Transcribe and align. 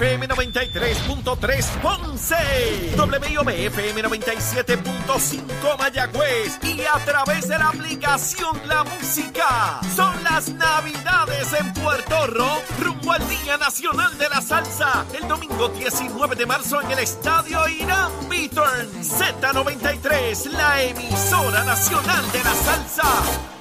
FM 0.00 0.28
93.3 0.28 1.62
Ponce, 1.82 2.34
WIOB-FM 2.96 4.02
97.5 4.02 5.78
Mayagüez 5.78 6.58
y 6.62 6.80
a 6.80 6.98
través 7.04 7.46
de 7.46 7.58
la 7.58 7.68
aplicación 7.68 8.58
La 8.66 8.82
Música. 8.82 9.78
Son 9.94 10.24
las 10.24 10.48
Navidades 10.54 11.52
en 11.52 11.74
Puerto 11.74 12.26
Rico, 12.28 12.62
rumbo 12.78 13.12
al 13.12 13.28
Día 13.28 13.58
Nacional 13.58 14.16
de 14.16 14.30
la 14.30 14.40
Salsa, 14.40 15.04
el 15.20 15.28
domingo 15.28 15.68
19 15.68 16.34
de 16.34 16.46
marzo 16.46 16.80
en 16.80 16.92
el 16.92 17.00
Estadio 17.00 17.68
Irán 17.68 18.10
Beaturn. 18.26 18.88
Z93, 19.02 20.50
la 20.52 20.82
emisora 20.82 21.62
nacional 21.64 22.32
de 22.32 22.42
la 22.42 22.54
salsa. 22.54 23.59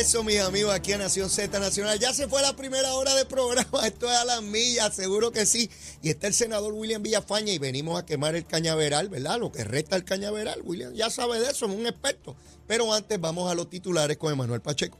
Regreso, 0.00 0.24
mis 0.24 0.40
amigos, 0.40 0.72
aquí 0.72 0.94
a 0.94 0.98
Nación 0.98 1.28
Z 1.28 1.58
Nacional. 1.58 1.98
Ya 1.98 2.14
se 2.14 2.26
fue 2.26 2.40
la 2.40 2.56
primera 2.56 2.94
hora 2.94 3.14
de 3.14 3.26
programa. 3.26 3.86
Esto 3.86 4.10
es 4.10 4.16
a 4.16 4.24
las 4.24 4.42
millas, 4.42 4.94
seguro 4.94 5.30
que 5.30 5.44
sí. 5.44 5.68
Y 6.00 6.08
está 6.08 6.26
el 6.26 6.32
senador 6.32 6.72
William 6.72 7.02
Villafaña 7.02 7.52
y 7.52 7.58
venimos 7.58 7.98
a 7.98 8.06
quemar 8.06 8.34
el 8.34 8.46
cañaveral, 8.46 9.10
¿verdad? 9.10 9.38
Lo 9.38 9.52
que 9.52 9.62
resta 9.62 9.96
el 9.96 10.04
cañaveral. 10.04 10.62
William 10.64 10.94
ya 10.94 11.10
sabe 11.10 11.38
de 11.38 11.50
eso, 11.50 11.66
es 11.66 11.72
un 11.72 11.86
experto. 11.86 12.34
Pero 12.66 12.94
antes 12.94 13.20
vamos 13.20 13.50
a 13.50 13.54
los 13.54 13.68
titulares 13.68 14.16
con 14.16 14.32
Emanuel 14.32 14.62
Pacheco. 14.62 14.98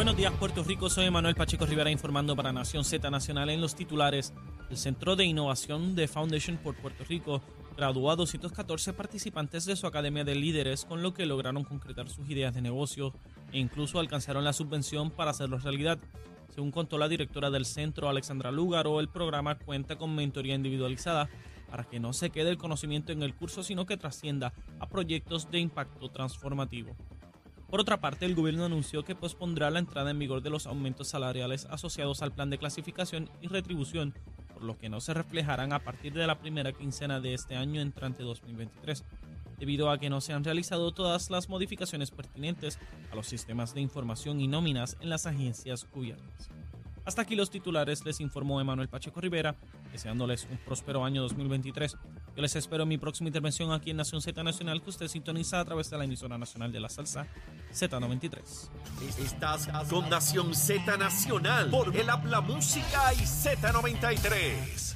Buenos 0.00 0.16
días, 0.16 0.32
Puerto 0.32 0.64
Rico. 0.64 0.88
Soy 0.88 1.10
Manuel 1.10 1.34
Pacheco 1.34 1.66
Rivera 1.66 1.90
informando 1.90 2.34
para 2.34 2.54
Nación 2.54 2.86
Z 2.86 3.10
Nacional 3.10 3.50
en 3.50 3.60
los 3.60 3.74
titulares. 3.74 4.32
El 4.70 4.78
Centro 4.78 5.14
de 5.14 5.26
Innovación 5.26 5.94
de 5.94 6.08
Foundation 6.08 6.56
por 6.56 6.74
Puerto 6.74 7.04
Rico 7.04 7.42
graduó 7.76 8.10
a 8.10 8.16
214 8.16 8.94
participantes 8.94 9.66
de 9.66 9.76
su 9.76 9.86
Academia 9.86 10.24
de 10.24 10.34
Líderes, 10.34 10.86
con 10.86 11.02
lo 11.02 11.12
que 11.12 11.26
lograron 11.26 11.64
concretar 11.64 12.08
sus 12.08 12.30
ideas 12.30 12.54
de 12.54 12.62
negocio 12.62 13.12
e 13.52 13.58
incluso 13.58 14.00
alcanzaron 14.00 14.42
la 14.42 14.54
subvención 14.54 15.10
para 15.10 15.32
hacerlo 15.32 15.58
realidad. 15.58 15.98
Según 16.54 16.70
contó 16.70 16.96
la 16.96 17.06
directora 17.06 17.50
del 17.50 17.66
centro, 17.66 18.08
Alexandra 18.08 18.50
Lugaro, 18.50 19.00
el 19.00 19.10
programa 19.10 19.58
cuenta 19.58 19.98
con 19.98 20.14
mentoría 20.14 20.54
individualizada 20.54 21.28
para 21.70 21.84
que 21.84 22.00
no 22.00 22.14
se 22.14 22.30
quede 22.30 22.48
el 22.48 22.56
conocimiento 22.56 23.12
en 23.12 23.22
el 23.22 23.34
curso, 23.34 23.62
sino 23.62 23.84
que 23.84 23.98
trascienda 23.98 24.54
a 24.78 24.88
proyectos 24.88 25.50
de 25.50 25.58
impacto 25.58 26.08
transformativo. 26.08 26.96
Por 27.70 27.80
otra 27.80 28.00
parte, 28.00 28.26
el 28.26 28.34
gobierno 28.34 28.64
anunció 28.64 29.04
que 29.04 29.14
pospondrá 29.14 29.70
la 29.70 29.78
entrada 29.78 30.10
en 30.10 30.18
vigor 30.18 30.42
de 30.42 30.50
los 30.50 30.66
aumentos 30.66 31.06
salariales 31.06 31.66
asociados 31.70 32.20
al 32.20 32.32
plan 32.32 32.50
de 32.50 32.58
clasificación 32.58 33.30
y 33.40 33.46
retribución, 33.46 34.12
por 34.52 34.64
lo 34.64 34.76
que 34.76 34.88
no 34.88 35.00
se 35.00 35.14
reflejarán 35.14 35.72
a 35.72 35.78
partir 35.78 36.12
de 36.12 36.26
la 36.26 36.40
primera 36.40 36.72
quincena 36.72 37.20
de 37.20 37.32
este 37.32 37.54
año 37.54 37.80
entrante 37.80 38.24
2023, 38.24 39.04
debido 39.60 39.88
a 39.88 39.98
que 39.98 40.10
no 40.10 40.20
se 40.20 40.32
han 40.32 40.42
realizado 40.42 40.92
todas 40.92 41.30
las 41.30 41.48
modificaciones 41.48 42.10
pertinentes 42.10 42.80
a 43.12 43.14
los 43.14 43.28
sistemas 43.28 43.72
de 43.72 43.82
información 43.82 44.40
y 44.40 44.48
nóminas 44.48 44.96
en 45.00 45.08
las 45.08 45.26
agencias 45.26 45.84
cubiertas. 45.84 46.50
Hasta 47.04 47.22
aquí 47.22 47.36
los 47.36 47.50
titulares, 47.50 48.04
les 48.04 48.20
informó 48.20 48.60
Emanuel 48.60 48.88
Pacheco 48.88 49.20
Rivera, 49.20 49.54
deseándoles 49.92 50.48
un 50.50 50.58
próspero 50.58 51.04
año 51.04 51.22
2023. 51.22 51.96
Yo 52.36 52.42
les 52.42 52.54
espero 52.54 52.84
en 52.84 52.88
mi 52.88 52.98
próxima 52.98 53.28
intervención 53.28 53.72
aquí 53.72 53.90
en 53.90 53.96
Nación 53.96 54.22
Z 54.22 54.42
Nacional, 54.42 54.80
que 54.82 54.90
usted 54.90 55.08
sintoniza 55.08 55.60
a 55.60 55.64
través 55.64 55.90
de 55.90 55.98
la 55.98 56.04
emisora 56.04 56.38
nacional 56.38 56.70
de 56.70 56.80
la 56.80 56.88
salsa 56.88 57.26
Z93. 57.74 58.38
Estás 59.18 59.68
con 59.88 60.08
Nación 60.08 60.54
Z 60.54 60.96
Nacional 60.96 61.70
por 61.70 61.94
el 61.96 62.08
Habla 62.08 62.40
Música 62.40 63.12
y 63.14 63.18
Z93. 63.18 64.94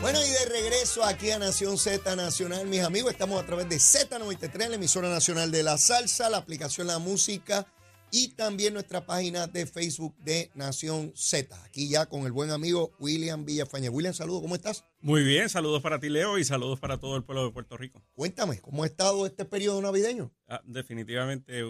Bueno, 0.00 0.18
y 0.24 0.30
de 0.30 0.46
regreso 0.46 1.04
aquí 1.04 1.30
a 1.30 1.38
Nación 1.38 1.78
Z 1.78 2.16
Nacional, 2.16 2.66
mis 2.66 2.82
amigos, 2.82 3.12
estamos 3.12 3.42
a 3.42 3.46
través 3.46 3.68
de 3.68 3.76
Z93, 3.76 4.68
la 4.68 4.74
emisora 4.76 5.08
nacional 5.08 5.50
de 5.50 5.62
la 5.62 5.78
salsa, 5.78 6.30
la 6.30 6.38
aplicación 6.38 6.86
La 6.86 6.98
Música 6.98 7.66
y 8.12 8.28
también 8.34 8.74
nuestra 8.74 9.04
página 9.06 9.46
de 9.46 9.66
Facebook 9.66 10.16
de 10.18 10.50
Nación 10.54 11.12
Z. 11.14 11.62
Aquí 11.64 11.88
ya 11.88 12.06
con 12.06 12.26
el 12.26 12.32
buen 12.32 12.50
amigo 12.50 12.92
William 12.98 13.44
Villafaña. 13.44 13.90
William, 13.90 14.14
saludos, 14.14 14.42
¿cómo 14.42 14.54
estás? 14.54 14.84
Muy 15.00 15.22
bien, 15.24 15.48
saludos 15.48 15.82
para 15.82 15.98
ti, 16.00 16.08
Leo, 16.08 16.38
y 16.38 16.44
saludos 16.44 16.78
para 16.80 16.98
todo 16.98 17.16
el 17.16 17.24
pueblo 17.24 17.44
de 17.46 17.52
Puerto 17.52 17.76
Rico. 17.76 18.02
Cuéntame, 18.14 18.60
¿cómo 18.60 18.82
ha 18.82 18.86
estado 18.86 19.26
este 19.26 19.44
periodo 19.44 19.80
navideño? 19.80 20.32
Ah, 20.48 20.60
definitivamente 20.64 21.60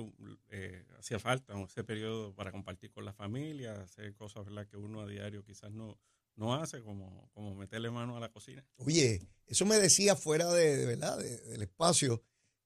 eh, 0.51 0.85
hacía 0.99 1.19
falta 1.19 1.55
ese 1.63 1.85
periodo 1.85 2.35
para 2.35 2.51
compartir 2.53 2.91
con 2.91 3.05
la 3.05 3.13
familia, 3.13 3.81
hacer 3.83 4.15
cosas 4.15 4.45
¿verdad? 4.45 4.67
que 4.67 4.77
uno 4.77 5.01
a 5.01 5.07
diario 5.07 5.45
quizás 5.45 5.71
no, 5.73 5.99
no 6.37 6.55
hace, 6.55 6.81
como, 6.83 7.31
como 7.35 7.55
meterle 7.55 7.91
mano 7.91 8.17
a 8.17 8.21
la 8.21 8.31
cocina. 8.31 8.65
Oye, 8.79 9.21
eso 9.47 9.65
me 9.67 9.79
decía 9.79 10.17
fuera 10.17 10.51
de, 10.53 10.77
de 10.77 10.87
verdad, 10.87 11.19
de- 11.19 11.41
del 11.43 11.63
espacio. 11.63 12.23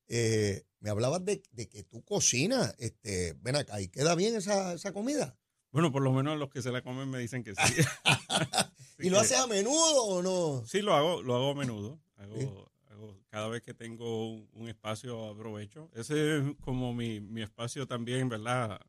Eh, 0.08 0.64
me 0.80 0.90
hablabas 0.90 1.24
de, 1.24 1.42
de 1.52 1.68
que 1.68 1.82
tú 1.84 2.02
cocinas. 2.04 2.74
Este, 2.78 3.34
ven 3.40 3.56
acá, 3.56 3.80
¿y 3.80 3.88
queda 3.88 4.14
bien 4.14 4.34
esa, 4.36 4.74
esa 4.74 4.92
comida? 4.92 5.36
Bueno, 5.70 5.90
por 5.90 6.02
lo 6.02 6.12
menos 6.12 6.38
los 6.38 6.50
que 6.50 6.62
se 6.62 6.70
la 6.70 6.82
comen 6.82 7.08
me 7.10 7.18
dicen 7.18 7.42
que 7.42 7.54
sí. 7.54 7.62
¿Y 8.98 9.10
lo 9.10 9.18
haces 9.18 9.38
a 9.38 9.46
menudo 9.46 10.04
o 10.04 10.22
no? 10.22 10.64
Sí, 10.66 10.82
lo 10.82 10.94
hago, 10.94 11.22
lo 11.22 11.34
hago 11.34 11.50
a 11.50 11.54
menudo. 11.54 12.00
Hago, 12.16 12.36
Sí. 12.38 12.48
hago- 12.92 13.18
cada 13.28 13.48
vez 13.48 13.62
que 13.62 13.74
tengo 13.74 14.30
un, 14.32 14.48
un 14.52 14.68
espacio 14.68 15.28
aprovecho. 15.30 15.90
Ese 15.94 16.38
es 16.38 16.44
como 16.60 16.94
mi, 16.94 17.20
mi 17.20 17.42
espacio 17.42 17.86
también, 17.88 18.28
¿verdad? 18.28 18.80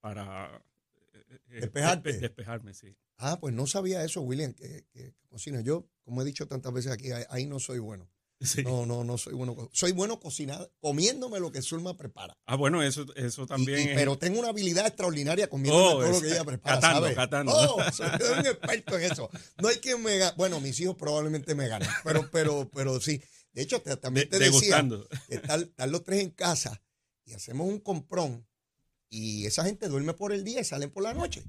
Para 0.00 0.62
eh, 1.12 1.38
eh, 1.50 1.60
Despejarte. 1.60 2.10
despe- 2.14 2.20
despejarme, 2.20 2.72
sí. 2.74 2.96
Ah, 3.18 3.38
pues 3.38 3.52
no 3.54 3.66
sabía 3.66 4.02
eso, 4.02 4.22
William, 4.22 4.54
que, 4.54 4.86
que 4.94 5.12
cocina. 5.28 5.60
Yo, 5.60 5.86
como 6.04 6.22
he 6.22 6.24
dicho 6.24 6.48
tantas 6.48 6.72
veces 6.72 6.90
aquí, 6.92 7.10
ahí 7.28 7.44
no 7.44 7.58
soy 7.60 7.78
bueno. 7.80 8.08
Sí. 8.42 8.62
No, 8.62 8.86
no, 8.86 9.04
no 9.04 9.18
soy 9.18 9.34
bueno. 9.34 9.68
Soy 9.72 9.92
bueno 9.92 10.18
cocinando, 10.18 10.72
comiéndome 10.80 11.38
lo 11.40 11.52
que 11.52 11.60
Zulma 11.60 11.94
prepara. 11.96 12.38
Ah, 12.46 12.56
bueno, 12.56 12.82
eso, 12.82 13.04
eso 13.14 13.46
también 13.46 13.78
y- 13.80 13.82
es- 13.90 13.94
pero 13.96 14.16
tengo 14.16 14.38
una 14.40 14.48
habilidad 14.48 14.86
extraordinaria 14.86 15.48
comiendo 15.50 15.78
Oh, 15.78 15.90
todo 16.00 16.10
lo 16.10 16.20
que 16.22 16.28
ella 16.28 16.44
prepara, 16.44 16.76
catando, 16.76 17.00
¿sabes? 17.02 17.16
catando. 17.16 17.52
Oh, 17.54 17.92
soy 17.92 18.08
un 18.38 18.46
experto 18.46 18.98
en 18.98 19.12
eso. 19.12 19.28
No 19.60 19.68
hay 19.68 19.76
quien 19.76 20.02
me 20.02 20.16
gane. 20.16 20.34
Bueno, 20.38 20.58
mis 20.60 20.80
hijos 20.80 20.96
probablemente 20.96 21.54
me 21.54 21.68
ganen, 21.68 21.88
pero, 22.02 22.30
pero, 22.32 22.70
pero 22.74 22.98
sí. 22.98 23.20
De 23.52 23.60
hecho, 23.62 23.82
te- 23.82 23.96
también 23.98 24.30
de- 24.30 24.38
te 24.38 24.44
decía, 24.44 24.52
degustando. 24.76 25.06
estar, 25.28 25.60
estar 25.60 25.88
los 25.90 26.02
tres 26.02 26.20
en 26.22 26.30
casa 26.30 26.80
y 27.26 27.34
hacemos 27.34 27.68
un 27.68 27.78
comprón 27.80 28.46
y 29.10 29.44
esa 29.44 29.64
gente 29.64 29.88
duerme 29.88 30.14
por 30.14 30.32
el 30.32 30.44
día 30.44 30.60
y 30.60 30.64
salen 30.64 30.90
por 30.90 31.02
la 31.02 31.12
noche. 31.12 31.44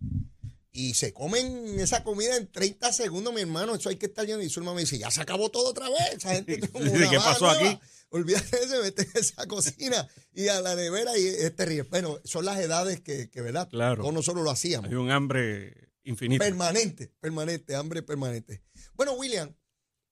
Y 0.74 0.94
se 0.94 1.12
comen 1.14 1.80
esa 1.80 2.04
comida 2.04 2.38
en 2.38 2.50
30 2.50 2.94
segundos, 2.94 3.34
mi 3.34 3.42
hermano. 3.42 3.76
Eso 3.76 3.90
hay 3.90 3.98
que 3.98 4.06
estar 4.06 4.26
lleno. 4.26 4.42
Y 4.42 4.50
Zulma 4.50 4.74
me 4.74 4.82
dice, 4.82 4.98
ya 4.98 5.12
se 5.12 5.22
acabó 5.22 5.50
todo 5.50 5.70
otra 5.70 5.90
vez. 5.90 6.16
Esa 6.18 6.30
gente 6.36 6.60
una 6.74 7.10
¿qué 7.10 7.18
pasó 7.18 7.46
nueva. 7.46 7.70
aquí? 7.70 7.80
Olvídate, 8.10 8.68
se 8.68 8.80
mete 8.82 9.04
en 9.04 9.12
esa 9.16 9.46
cocina 9.48 10.08
y 10.34 10.48
a 10.48 10.60
la 10.62 10.76
nevera 10.76 11.18
y 11.18 11.26
es 11.28 11.56
terrible. 11.56 11.84
Bueno, 11.90 12.20
son 12.24 12.46
las 12.46 12.60
edades 12.60 13.02
que, 13.02 13.30
que 13.30 13.42
¿verdad? 13.42 13.70
Claro. 13.70 14.02
Todos 14.02 14.14
nosotros 14.14 14.44
lo 14.44 14.52
hacíamos. 14.52 14.90
Hay 14.90 14.96
un 14.96 15.12
hambre 15.12 15.92
infinito. 16.04 16.44
Permanente, 16.44 17.12
permanente, 17.20 17.76
hambre 17.76 18.02
permanente. 18.02 18.64
Bueno, 18.96 19.14
William, 19.14 19.56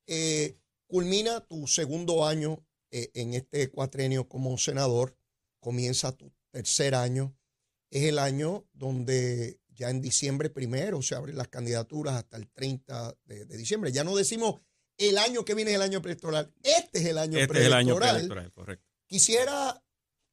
eh, 0.08 0.58
culmina 0.88 1.42
tu 1.42 1.68
segundo 1.68 2.25
año 2.25 2.66
eh, 2.92 3.12
en 3.14 3.34
este 3.34 3.69
cuatrenio 3.69 4.28
como 4.28 4.58
senador, 4.58 5.16
comienza 5.59 6.12
tu 6.12 6.31
tercer 6.52 6.96
año. 6.96 7.36
Es 7.92 8.03
el 8.03 8.19
año 8.19 8.68
donde 8.74 9.59
ya 9.79 9.90
en 9.90 10.01
diciembre 10.01 10.50
primero 10.50 11.01
se 11.01 11.16
abren 11.16 11.38
las 11.38 11.47
candidaturas 11.47 12.16
hasta 12.16 12.35
el 12.35 12.50
30 12.50 13.17
de, 13.23 13.45
de 13.45 13.57
diciembre. 13.57 13.94
Ya 13.94 14.03
no 14.03 14.16
decimos 14.16 14.59
el 14.97 15.17
año 15.17 15.45
que 15.45 15.56
viene 15.56 15.72
es 15.72 15.75
el 15.75 15.81
año 15.81 16.01
preelectoral. 16.01 16.53
Este 16.62 17.00
es 17.00 17.06
el 17.06 17.17
año 17.17 17.40
este 17.40 17.59
es 17.59 17.66
el 17.66 17.73
año 17.73 17.95
preelectoral. 17.95 18.16
preelectoral, 18.16 18.51
correcto. 18.51 18.85
Quisiera, 19.07 19.81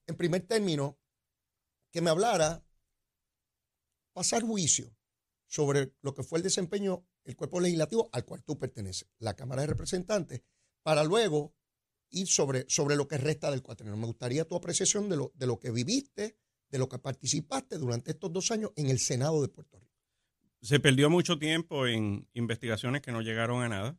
en 0.09 0.17
primer 0.17 0.43
término, 0.43 0.99
que 1.93 2.01
me 2.01 2.11
hablara, 2.11 2.67
pasar 4.13 4.43
juicio 4.43 4.93
sobre 5.47 5.95
lo 6.01 6.13
que 6.13 6.25
fue 6.25 6.41
el 6.41 6.43
desempeño 6.43 7.07
del 7.25 7.37
cuerpo 7.37 7.61
legislativo 7.61 8.11
al 8.13 8.25
cual 8.25 8.43
tú 8.43 8.59
perteneces, 8.59 9.09
la 9.19 9.35
Cámara 9.35 9.63
de 9.63 9.69
Representantes, 9.69 10.43
para 10.83 11.05
luego 11.05 11.55
ir 12.11 12.27
sobre, 12.27 12.65
sobre 12.69 12.97
lo 12.97 13.07
que 13.07 13.19
resta 13.19 13.53
del 13.53 13.63
cuatrenio. 13.63 13.97
Me 13.97 14.07
gustaría 14.07 14.47
tu 14.47 14.57
apreciación 14.57 15.09
de 15.09 15.17
lo, 15.17 15.33
de 15.37 15.47
lo 15.47 15.61
que 15.61 15.71
viviste, 15.71 16.37
de 16.71 16.79
lo 16.79 16.89
que 16.89 16.99
participaste 16.99 17.79
durante 17.79 18.11
estos 18.13 18.33
dos 18.33 18.51
años 18.51 18.73
en 18.77 18.91
el 18.91 18.99
Senado 18.99 19.41
de 19.43 19.49
Puerto 19.49 19.79
Rico. 19.79 19.93
Se 20.61 20.81
perdió 20.81 21.11
mucho 21.11 21.39
tiempo 21.39 21.87
en 21.87 22.29
investigaciones 22.33 23.03
que 23.03 23.13
no 23.13 23.23
llegaron 23.23 23.63
a 23.63 23.69
nada. 23.69 23.99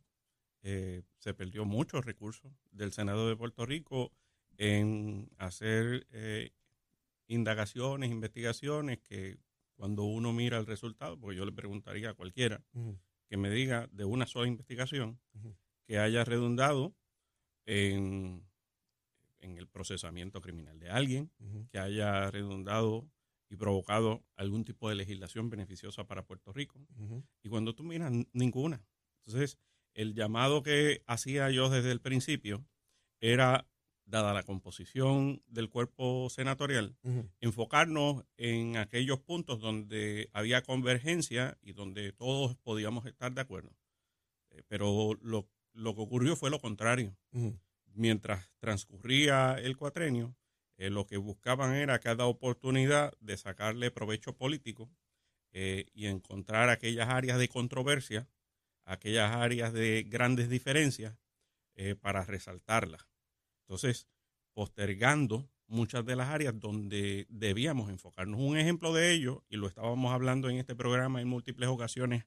Eh, 0.62 1.02
se 1.18 1.34
perdió 1.34 1.64
muchos 1.64 2.04
recursos 2.04 2.52
del 2.70 2.92
Senado 2.92 3.28
de 3.28 3.36
Puerto 3.36 3.64
Rico 3.64 4.12
en 4.56 5.30
hacer 5.38 6.06
eh, 6.10 6.50
indagaciones, 7.28 8.10
investigaciones 8.10 8.98
que 8.98 9.38
cuando 9.76 10.02
uno 10.02 10.32
mira 10.32 10.58
el 10.58 10.66
resultado, 10.66 11.18
porque 11.18 11.36
yo 11.36 11.44
le 11.44 11.52
preguntaría 11.52 12.10
a 12.10 12.14
cualquiera 12.14 12.64
que 13.28 13.36
me 13.36 13.48
diga 13.50 13.88
de 13.92 14.04
una 14.04 14.26
sola 14.26 14.48
investigación 14.48 15.20
que 15.86 15.98
haya 15.98 16.24
redundado 16.24 16.96
en, 17.64 18.47
en 19.40 19.58
el 19.58 19.66
procesamiento 19.68 20.40
criminal 20.40 20.78
de 20.78 20.90
alguien, 20.90 21.30
que 21.70 21.78
haya 21.78 22.30
redundado 22.30 23.08
y 23.50 23.56
provocado 23.56 24.24
algún 24.36 24.64
tipo 24.64 24.88
de 24.88 24.94
legislación 24.94 25.48
beneficiosa 25.48 26.04
para 26.06 26.24
Puerto 26.24 26.52
Rico. 26.52 26.80
Y 27.42 27.48
cuando 27.48 27.74
tú 27.74 27.82
miras, 27.82 28.12
ninguna. 28.32 28.84
Entonces, 29.26 29.58
el 29.94 30.14
llamado 30.14 30.62
que 30.62 31.02
hacía 31.06 31.50
yo 31.50 31.70
desde 31.70 31.90
el 31.92 32.00
principio 32.00 32.64
era, 33.20 33.66
dada 34.04 34.32
la 34.32 34.42
composición 34.42 35.42
del 35.46 35.68
cuerpo 35.68 36.28
senatorial, 36.30 36.96
enfocarnos 37.40 38.24
en 38.36 38.76
aquellos 38.76 39.20
puntos 39.20 39.60
donde 39.60 40.30
había 40.32 40.62
convergencia 40.62 41.58
y 41.60 41.72
donde 41.72 42.12
todos 42.12 42.56
podíamos 42.56 43.04
estar 43.06 43.32
de 43.32 43.40
acuerdo. 43.42 43.70
Eh, 44.50 44.62
Pero 44.66 45.14
lo, 45.20 45.48
lo 45.72 45.94
que 45.94 46.00
ocurrió 46.00 46.36
fue 46.36 46.50
lo 46.50 46.58
contrario. 46.58 47.16
Mientras 47.94 48.50
transcurría 48.60 49.54
el 49.54 49.76
cuatrenio, 49.76 50.36
eh, 50.76 50.90
lo 50.90 51.06
que 51.06 51.16
buscaban 51.16 51.74
era 51.74 51.98
cada 51.98 52.26
oportunidad 52.26 53.12
de 53.20 53.36
sacarle 53.36 53.90
provecho 53.90 54.36
político 54.36 54.90
eh, 55.52 55.86
y 55.92 56.06
encontrar 56.06 56.68
aquellas 56.68 57.08
áreas 57.08 57.38
de 57.38 57.48
controversia, 57.48 58.28
aquellas 58.84 59.32
áreas 59.32 59.72
de 59.72 60.04
grandes 60.08 60.48
diferencias 60.48 61.16
eh, 61.74 61.94
para 61.96 62.24
resaltarlas. 62.24 63.08
Entonces, 63.62 64.08
postergando 64.54 65.50
muchas 65.66 66.04
de 66.04 66.16
las 66.16 66.28
áreas 66.28 66.58
donde 66.58 67.26
debíamos 67.28 67.90
enfocarnos. 67.90 68.40
Un 68.40 68.56
ejemplo 68.56 68.92
de 68.94 69.12
ello, 69.12 69.44
y 69.48 69.56
lo 69.56 69.66
estábamos 69.66 70.12
hablando 70.12 70.48
en 70.48 70.56
este 70.56 70.74
programa 70.74 71.20
en 71.20 71.28
múltiples 71.28 71.68
ocasiones 71.68 72.24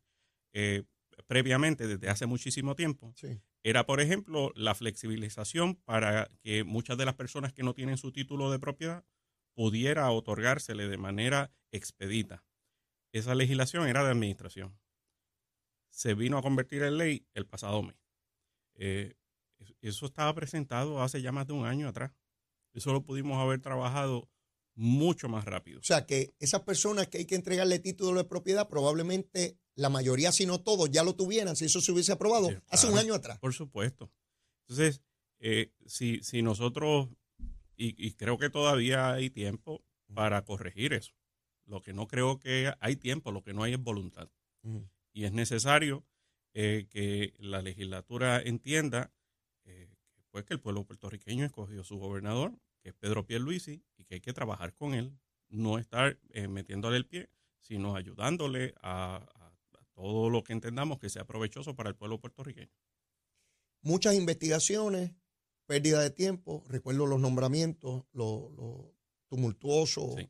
previamente, 1.27 1.87
desde 1.87 2.09
hace 2.09 2.25
muchísimo 2.25 2.75
tiempo, 2.75 3.13
Sí. 3.15 3.41
Era, 3.63 3.85
por 3.85 4.01
ejemplo, 4.01 4.51
la 4.55 4.73
flexibilización 4.75 5.75
para 5.75 6.29
que 6.41 6.63
muchas 6.63 6.97
de 6.97 7.05
las 7.05 7.15
personas 7.15 7.53
que 7.53 7.63
no 7.63 7.73
tienen 7.73 7.97
su 7.97 8.11
título 8.11 8.51
de 8.51 8.59
propiedad 8.59 9.05
pudiera 9.53 10.09
otorgársele 10.11 10.87
de 10.87 10.97
manera 10.97 11.51
expedita. 11.71 12.43
Esa 13.13 13.35
legislación 13.35 13.87
era 13.87 14.03
de 14.03 14.11
administración. 14.11 14.79
Se 15.89 16.13
vino 16.13 16.37
a 16.37 16.41
convertir 16.41 16.83
en 16.83 16.97
ley 16.97 17.27
el 17.33 17.45
pasado 17.45 17.83
mes. 17.83 17.97
Eh, 18.75 19.13
eso- 19.81 20.05
estaba 20.05 20.33
presentado 20.33 21.01
hace 21.01 21.21
ya 21.21 21.31
más 21.31 21.45
de 21.47 21.53
un 21.53 21.65
año 21.65 21.87
atrás. 21.87 22.13
Eso 22.73 22.93
lo 22.93 23.03
pudimos 23.03 23.37
haber 23.37 23.59
trabajado 23.61 24.29
mucho 24.73 25.27
más 25.27 25.43
rápido. 25.45 25.81
O 25.81 25.83
sea 25.83 26.05
que 26.05 26.33
esas 26.39 26.61
personas 26.61 27.07
que 27.07 27.19
hay 27.19 27.25
que 27.25 27.35
entregarle 27.35 27.77
título 27.79 28.17
de 28.17 28.23
propiedad, 28.27 28.69
probablemente 28.69 29.59
la 29.81 29.89
mayoría, 29.89 30.31
si 30.31 30.45
no 30.45 30.61
todos, 30.61 30.89
ya 30.91 31.03
lo 31.03 31.15
tuvieran, 31.15 31.55
si 31.55 31.65
eso 31.65 31.81
se 31.81 31.91
hubiese 31.91 32.11
aprobado 32.11 32.49
Sí, 32.49 32.55
hace 32.69 32.87
un 32.87 32.97
año 32.97 33.13
atrás. 33.13 33.39
Por 33.39 33.53
supuesto. 33.53 34.11
Entonces, 34.67 35.01
eh, 35.39 35.71
si, 35.85 36.21
si 36.23 36.41
nosotros, 36.41 37.09
y, 37.75 37.95
y 37.97 38.13
creo 38.13 38.37
que 38.37 38.49
todavía 38.49 39.11
hay 39.11 39.29
tiempo 39.29 39.83
para 40.13 40.43
corregir 40.43 40.93
eso. 40.93 41.13
Lo 41.65 41.81
que 41.81 41.93
no 41.93 42.07
creo 42.07 42.39
que 42.39 42.73
hay 42.79 42.95
tiempo, 42.95 43.31
lo 43.31 43.43
que 43.43 43.53
no 43.53 43.63
hay 43.63 43.73
es 43.73 43.79
voluntad. 43.79 44.29
Y 45.13 45.23
es 45.23 45.31
necesario 45.31 46.05
eh, 46.53 46.87
que 46.89 47.33
la 47.39 47.61
legislatura 47.61 48.41
entienda 48.41 49.11
eh, 49.63 49.89
que, 50.13 50.23
pues, 50.29 50.43
que 50.43 50.53
el 50.53 50.59
pueblo 50.59 50.83
puertorriqueño 50.83 51.45
escogió 51.45 51.83
su 51.83 51.97
gobernador, 51.97 52.53
que 52.81 52.89
es 52.89 52.95
Pedro 52.95 53.25
Pierluisi, 53.25 53.83
y 53.95 54.03
que 54.03 54.15
hay 54.15 54.21
que 54.21 54.33
trabajar 54.33 54.73
con 54.73 54.93
él, 54.93 55.17
no 55.49 55.77
estar 55.79 56.19
eh, 56.29 56.47
metiéndole 56.47 56.97
el 56.97 57.05
pie, 57.05 57.29
sino 57.59 57.95
ayudándole 57.95 58.73
a 58.81 59.25
todo 60.01 60.29
lo 60.29 60.43
que 60.43 60.53
entendamos 60.53 60.99
que 60.99 61.09
sea 61.09 61.25
provechoso 61.25 61.75
para 61.75 61.89
el 61.89 61.95
pueblo 61.95 62.19
puertorriqueño. 62.19 62.71
Muchas 63.83 64.15
investigaciones, 64.15 65.11
pérdida 65.65 66.01
de 66.01 66.09
tiempo. 66.11 66.63
Recuerdo 66.67 67.05
los 67.07 67.19
nombramientos, 67.19 68.05
lo, 68.11 68.49
lo 68.51 68.95
tumultuoso 69.27 70.15
Sí. 70.17 70.29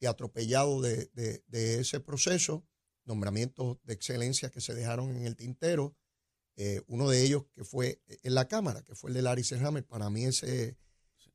y 0.00 0.06
atropellado 0.06 0.80
de, 0.80 1.06
de- 1.14 1.42
de 1.46 1.80
ese 1.80 2.00
proceso. 2.00 2.64
Nombramientos 3.04 3.78
de 3.82 3.94
excelencia 3.94 4.50
que 4.50 4.60
se 4.60 4.74
dejaron 4.74 5.16
en 5.16 5.26
el 5.26 5.36
tintero. 5.36 5.96
Eh, 6.56 6.82
uno 6.86 7.08
de 7.08 7.22
ellos 7.24 7.44
que 7.52 7.64
fue 7.64 8.00
en 8.06 8.34
la 8.34 8.46
Cámara, 8.46 8.82
que 8.82 8.94
fue 8.94 9.10
el 9.10 9.14
de 9.14 9.22
Larry 9.22 9.42
Selhammer. 9.42 9.84
Para 9.86 10.08
mí 10.10 10.24
ese, 10.24 10.76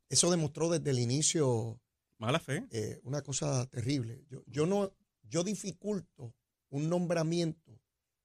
eso 0.09 0.29
demostró 0.31 0.69
desde 0.69 0.91
el 0.91 0.99
inicio 0.99 1.81
Mala 2.19 2.39
fe. 2.39 2.65
eh, 2.71 2.99
una 3.03 3.21
cosa 3.21 3.65
terrible. 3.67 4.23
Yo, 4.29 4.43
yo 4.45 4.65
no, 4.65 4.93
yo 5.23 5.43
dificulto 5.43 6.35
un 6.69 6.87
nombramiento 6.89 7.66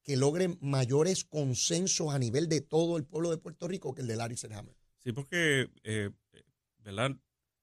que 0.02 0.16
logre 0.16 0.56
mayores 0.60 1.24
consensos 1.24 2.12
a 2.12 2.18
nivel 2.18 2.48
de 2.48 2.60
todo 2.60 2.96
el 2.96 3.04
pueblo 3.04 3.30
de 3.30 3.38
Puerto 3.38 3.68
Rico 3.68 3.94
que 3.94 4.02
el 4.02 4.08
de 4.08 4.16
Larry 4.16 4.36
Selhammer. 4.36 4.74
Sí, 4.98 5.12
porque, 5.12 5.70
eh, 5.84 6.10
¿verdad? 6.78 7.16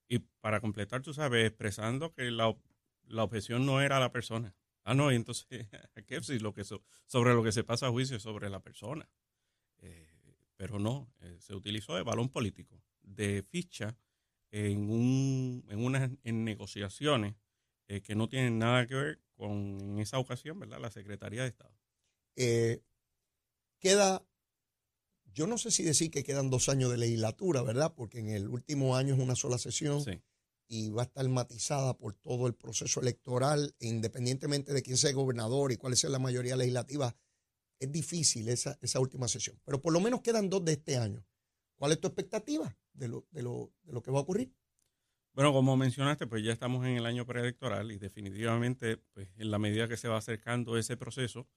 Y 0.08 0.20
para 0.42 0.60
completar, 0.62 1.02
tú 1.02 1.14
sabes, 1.14 1.46
expresando 1.46 2.14
que 2.14 2.32
la, 2.32 2.56
la 3.08 3.24
objeción 3.24 3.66
no 3.66 3.82
era 3.82 4.00
la 4.00 4.12
persona. 4.12 4.56
Ah, 4.84 4.94
no, 4.94 5.12
y 5.12 5.16
entonces, 5.16 5.46
¿qué? 6.08 6.24
Si 6.24 6.40
lo 6.40 6.54
que 6.54 6.64
so- 6.64 6.84
sobre 7.06 7.34
lo 7.34 7.44
que 7.44 7.52
se 7.52 7.64
pasa 7.64 7.88
a 7.88 7.92
juicio 7.92 8.20
sobre 8.20 8.50
la 8.50 8.62
persona. 8.62 9.10
Eh, 9.80 10.08
pero 10.58 10.80
no, 10.80 11.14
eh, 11.22 11.38
se 11.40 11.56
utilizó 11.56 11.96
de 11.96 12.04
balón 12.04 12.30
político, 12.30 12.84
de 13.02 13.44
ficha 13.44 13.98
en, 14.52 14.90
un, 14.90 15.66
en 15.70 15.84
unas 15.84 16.12
en 16.24 16.44
negociaciones 16.44 17.36
que 18.04 18.14
no 18.14 18.30
tienen 18.30 18.60
nada 18.60 18.86
que 18.86 18.94
ver 18.94 19.20
con, 19.34 19.80
en 19.82 20.00
esa 20.00 20.20
ocasión, 20.20 20.60
¿verdad? 20.60 20.80
La 20.80 20.92
Secretaría 20.92 21.42
de 21.42 21.48
Estado. 21.48 21.74
Eh, 22.36 22.82
queda, 23.80 24.26
yo 25.34 25.48
no 25.48 25.58
sé 25.58 25.72
si 25.72 25.84
decir 25.84 26.12
que 26.12 26.24
quedan 26.24 26.50
dos 26.50 26.70
años 26.70 26.92
de 26.92 26.98
legislatura, 26.98 27.62
¿verdad? 27.62 27.94
Porque 27.96 28.20
en 28.20 28.30
el 28.30 28.48
último 28.50 28.96
año 28.96 29.14
es 29.16 29.20
una 29.20 29.36
sola 29.36 29.58
sesión 29.58 30.04
Sí. 30.04 30.22
y 30.68 30.90
va 30.90 31.04
a 31.04 31.06
estar 31.06 31.28
matizada 31.30 31.98
por 31.98 32.14
todo 32.14 32.48
el 32.48 32.54
proceso 32.56 33.02
electoral, 33.02 33.76
e 33.80 33.88
independientemente 33.88 34.74
de 34.74 34.82
quién 34.82 34.98
sea 34.98 35.10
el 35.10 35.16
gobernador 35.16 35.72
y 35.72 35.78
cuál 35.78 35.96
sea 35.98 36.10
la 36.10 36.20
mayoría 36.20 36.56
legislativa. 36.56 37.16
Es 37.80 37.92
difícil 37.92 38.50
esa, 38.50 38.78
esa 38.82 39.00
última 39.00 39.28
sesión, 39.28 39.60
pero 39.64 39.82
por 39.82 39.94
lo 39.94 40.02
menos 40.02 40.22
quedan 40.22 40.50
dos 40.50 40.64
de 40.66 40.74
este 40.74 40.98
año. 40.98 41.26
¿Cuál 41.76 41.94
es 41.94 42.00
tu 42.02 42.08
expectativa 42.08 42.78
de 42.94 43.08
lo, 43.08 43.26
de 43.32 43.42
lo, 43.42 43.72
de 43.84 43.94
lo 43.94 44.02
que 44.02 44.12
va 44.12 44.20
a 44.20 44.24
ocurrir? 44.24 44.54
Bueno, 45.34 45.54
como 45.54 45.78
mencionaste, 45.78 46.28
pues 46.28 46.44
ya 46.44 46.52
estamos 46.52 46.86
en 46.86 46.98
el 46.98 47.06
año 47.06 47.26
preelectoral 47.26 47.92
y 47.94 47.98
definitivamente, 47.98 48.98
pues 48.98 49.30
en 49.38 49.50
la 49.52 49.60
medida 49.60 49.88
que 49.88 49.96
se 49.96 50.10
va 50.10 50.18
acercando 50.18 50.78
ese 50.78 50.98
proceso, 50.98 51.48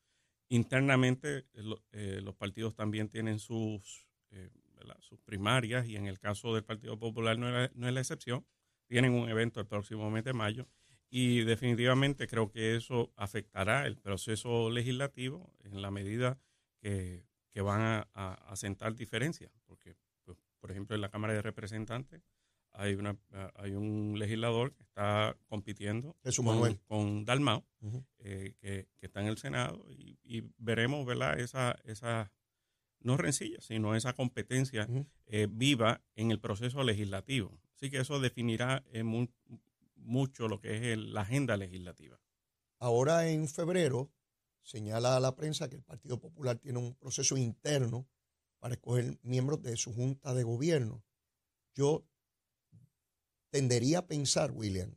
internamente 0.53 1.47
eh, 1.55 1.63
eh, 1.93 2.21
los 2.23 2.35
partidos 2.35 2.75
también 2.75 3.09
tienen 3.09 3.39
sus, 3.39 4.07
eh, 4.31 4.51
sus 5.01 5.19
primarias 5.21 5.87
y 5.87 5.97
en 5.97 6.07
el 6.07 6.19
caso 6.19 6.55
del 6.55 6.63
Partido 6.63 6.99
Popular 6.99 7.39
no 7.39 7.65
es, 7.65 7.71
la, 7.75 8.01
excepción. 8.01 8.47
Tienen 8.87 9.15
un 9.15 9.31
evento 9.31 9.61
el 9.61 9.67
próximo 9.67 10.11
mes 10.11 10.25
de 10.25 10.35
mayo 10.35 10.69
y 11.09 11.41
definitivamente 11.45 12.27
creo 12.27 12.51
que 12.51 12.77
eso 12.77 13.13
afectará 13.17 13.87
el 13.87 13.97
proceso 13.97 14.71
legislativo 14.71 15.55
en 15.65 15.81
la 15.81 15.91
medida 15.91 16.39
que, 16.81 17.25
van 17.55 18.07
a 18.15 18.57
sentar 18.57 18.95
diferencias, 18.95 19.53
porque, 19.67 19.95
pues, 20.25 20.39
por 20.59 20.71
ejemplo, 20.71 20.95
en 20.95 21.03
la 21.03 21.11
Cámara 21.11 21.35
de 21.35 21.43
Representantes 21.43 22.23
hay, 22.73 22.95
una, 22.95 23.19
ah, 23.33 23.53
hay 23.57 23.73
un 23.73 24.19
legislador 24.19 24.73
que 24.75 24.83
está 24.83 25.37
compitiendo 25.47 26.17
Jesús 26.23 26.45
con, 26.45 26.55
Manuel. 26.55 26.81
con 26.87 27.25
Dalmau, 27.25 27.65
Ujú. 27.81 28.05
eh, 28.19 28.55
que, 28.61 28.89
que 28.99 29.07
está 29.07 29.21
en 29.21 29.27
el 29.29 29.39
Senado, 29.39 29.85
y, 29.91 30.19
y 30.23 30.43
veremos, 30.59 31.05
¿verdad? 31.07 31.39
Esa, 31.39 31.73
esa, 31.85 32.33
no 33.01 33.17
rencilla, 33.17 33.61
sino 33.61 33.95
esa 33.95 34.13
competencia 34.15 34.89
eh, 35.27 35.49
viva 35.51 36.01
en 36.15 36.31
el 36.31 36.41
proceso 36.41 36.83
legislativo. 36.83 37.59
Así 37.75 37.91
que 37.91 37.99
eso 37.99 38.21
definirá 38.21 38.85
eh, 38.93 39.03
mu- 39.03 39.27
mucho 39.97 40.49
lo 40.49 40.61
que 40.61 40.77
es 40.77 40.83
el- 40.83 41.13
la 41.13 41.23
agenda 41.23 41.57
legislativa. 41.57 42.21
Ahora 42.79 43.29
en 43.29 43.49
febrero 43.49 44.11
señala 44.63 45.17
a 45.17 45.21
la 45.21 45.35
prensa 45.35 45.69
que 45.69 45.77
el 45.77 45.83
Partido 45.83 46.19
Popular 46.21 46.59
tiene 46.59 46.79
un 46.79 46.95
proceso 46.95 47.37
interno 47.37 48.09
para 48.61 48.75
escoger 48.75 49.19
miembros 49.23 49.61
de 49.63 49.77
su 49.77 49.93
junta 49.93 50.35
de 50.35 50.45
gobierno. 50.45 51.05
Yo 51.75 52.05
tendería 53.53 53.99
a 53.99 54.07
pensar, 54.07 54.51
William, 54.51 54.97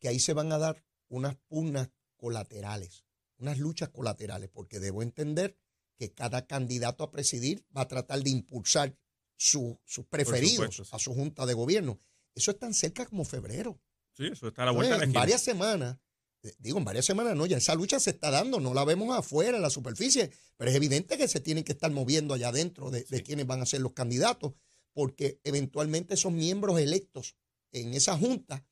que 0.00 0.08
ahí 0.08 0.18
se 0.18 0.34
van 0.34 0.52
a 0.52 0.58
dar 0.58 0.84
unas 1.08 1.36
pugnas 1.46 1.88
colaterales, 2.16 3.04
unas 3.38 3.58
luchas 3.58 3.88
colaterales, 3.90 4.50
porque 4.52 4.80
debo 4.80 5.02
entender 5.02 5.56
que 5.96 6.12
cada 6.12 6.46
candidato 6.46 7.04
a 7.04 7.10
presidir 7.10 7.64
va 7.76 7.82
a 7.82 7.88
tratar 7.88 8.22
de 8.22 8.30
impulsar 8.30 8.96
su- 9.36 9.80
sus 9.84 10.04
preferidos 10.06 10.56
supuesto, 10.74 10.84
sí. 10.84 10.90
a 10.92 10.98
su 10.98 11.14
junta 11.14 11.46
de 11.46 11.54
gobierno. 11.54 11.98
Eso 12.34 12.50
es 12.50 12.58
tan 12.58 12.74
cerca 12.74 13.06
como 13.06 13.24
febrero. 13.24 13.80
Sí, 14.12 14.26
eso 14.26 14.48
está 14.48 14.62
a 14.62 14.66
la 14.66 14.72
vuelta 14.72 14.94
de 14.94 14.98
la 14.98 15.04
en 15.04 15.10
esquina. 15.10 15.20
varias 15.20 15.42
semanas, 15.42 15.98
eh, 16.42 16.52
digo, 16.58 16.78
en 16.78 16.84
varias 16.84 17.04
semanas 17.06 17.36
no, 17.36 17.46
ya 17.46 17.56
esa 17.56 17.74
lucha 17.76 18.00
se 18.00 18.10
está 18.10 18.30
dando, 18.30 18.58
no 18.58 18.74
la 18.74 18.84
vemos 18.84 19.16
afuera 19.16 19.56
en 19.56 19.62
la 19.62 19.70
superficie, 19.70 20.30
pero 20.56 20.70
es 20.70 20.76
evidente 20.76 21.16
que 21.16 21.28
se 21.28 21.38
tienen 21.40 21.62
que 21.64 21.72
estar 21.72 21.90
moviendo 21.92 22.34
allá 22.34 22.48
adentro 22.48 22.90
de, 22.90 23.04
de 23.04 23.18
Sí. 23.18 23.22
quienes 23.22 23.46
van 23.46 23.60
a 23.62 23.66
ser 23.66 23.80
los 23.80 23.92
candidatos, 23.92 24.54
porque 24.92 25.40
eventualmente 25.44 26.14
esos 26.14 26.32
miembros 26.32 26.80
electos 26.80 27.36
en 27.72 27.94
esa 27.94 28.16
junta 28.16 28.64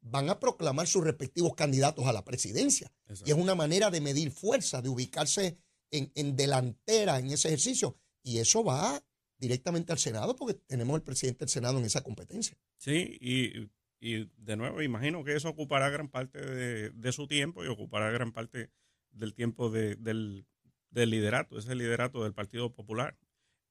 van 0.00 0.28
a 0.28 0.38
proclamar 0.38 0.86
sus 0.86 1.02
respectivos 1.02 1.54
candidatos 1.54 2.06
a 2.06 2.12
la 2.12 2.24
presidencia. 2.24 2.92
Exacto. 3.06 3.24
Y 3.26 3.32
es 3.32 3.38
una 3.42 3.54
manera 3.54 3.90
de 3.90 4.00
medir 4.00 4.30
fuerza, 4.30 4.82
de 4.82 4.88
ubicarse 4.90 5.58
en, 5.90 6.12
en 6.14 6.36
delantera 6.36 7.18
en 7.18 7.30
ese 7.30 7.48
ejercicio. 7.48 7.96
Y 8.22 8.38
eso 8.38 8.62
va 8.64 9.02
directamente 9.38 9.92
al 9.92 9.98
Senado, 9.98 10.36
porque 10.36 10.54
tenemos 10.54 10.94
el 10.96 11.02
presidente 11.02 11.40
del 11.40 11.48
Senado 11.48 11.78
en 11.78 11.84
esa 11.84 12.02
competencia. 12.02 12.56
Sí, 12.76 13.18
y, 13.20 13.70
y 14.00 14.30
de 14.36 14.56
nuevo, 14.56 14.82
imagino 14.82 15.24
que 15.24 15.34
eso 15.36 15.48
ocupará 15.48 15.88
gran 15.90 16.08
parte 16.08 16.38
de, 16.40 16.90
de 16.90 17.12
su 17.12 17.26
tiempo 17.26 17.64
y 17.64 17.68
ocupará 17.68 18.10
gran 18.10 18.32
parte 18.32 18.70
del 19.10 19.34
tiempo 19.34 19.70
de- 19.70 19.96
del, 19.96 20.46
del 20.90 21.10
liderato, 21.10 21.58
ese 21.58 21.74
liderato 21.74 22.22
del 22.24 22.34
Partido 22.34 22.72
Popular. 22.74 23.16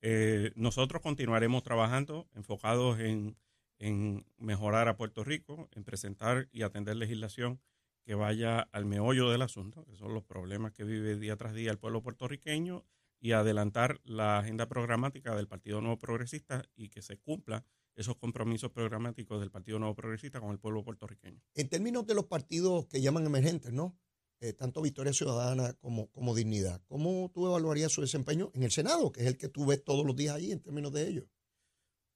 eh, 0.01 0.51
nosotros 0.55 1.01
continuaremos 1.01 1.63
trabajando 1.63 2.27
enfocados 2.35 2.99
en, 2.99 3.37
en 3.79 4.25
mejorar 4.37 4.87
a 4.87 4.97
Puerto 4.97 5.23
Rico, 5.23 5.69
en 5.73 5.83
presentar 5.83 6.47
y 6.51 6.63
atender 6.63 6.95
legislación 6.95 7.59
que 8.03 8.15
vaya 8.15 8.59
al 8.59 8.85
meollo 8.85 9.29
del 9.29 9.41
asunto, 9.41 9.85
que 9.85 9.95
son 9.95 10.13
los 10.13 10.23
problemas 10.23 10.73
que 10.73 10.83
vive 10.83 11.17
día 11.17 11.37
tras 11.37 11.53
día 11.53 11.71
el 11.71 11.79
pueblo 11.79 12.01
puertorriqueño, 12.01 12.85
y 13.23 13.31
adelantar 13.31 14.01
la 14.03 14.39
agenda 14.39 14.67
programática 14.67 15.33
del 15.33 15.47
Partido 15.47 15.79
Nuevo 15.79 15.97
Progresista 15.97 16.61
y 16.75 16.89
que 16.89 17.01
se 17.01 17.17
cumpla 17.17 17.65
esos 17.95 18.17
compromisos 18.17 18.69
programáticos 18.71 19.39
del 19.39 19.49
Partido 19.49 19.79
Nuevo 19.79 19.95
Progresista 19.95 20.41
con 20.41 20.51
el 20.51 20.59
pueblo 20.59 20.83
puertorriqueño. 20.83 21.41
En 21.53 21.69
términos 21.69 22.05
de 22.05 22.15
los 22.15 22.25
partidos 22.25 22.85
que 22.87 23.01
llaman 23.01 23.25
emergentes, 23.25 23.71
¿no? 23.71 23.97
Eh, 24.41 24.51
tanto 24.51 24.81
Victoria 24.81 25.13
Ciudadana 25.13 25.71
como, 25.75 26.07
como 26.11 26.35
Dignidad, 26.35 26.81
¿cómo 26.85 27.31
tú 27.33 27.47
evaluarías 27.47 27.93
su 27.93 28.01
desempeño 28.01 28.51
en 28.53 28.63
el 28.63 28.71
Senado, 28.71 29.13
que 29.13 29.21
es 29.21 29.27
el 29.27 29.37
que 29.37 29.47
tú 29.47 29.65
ves 29.67 29.81
todos 29.85 30.05
los 30.05 30.17
días 30.17 30.35
ahí 30.35 30.51
en 30.51 30.59
términos 30.59 30.91
de 30.91 31.07
ellos? 31.07 31.25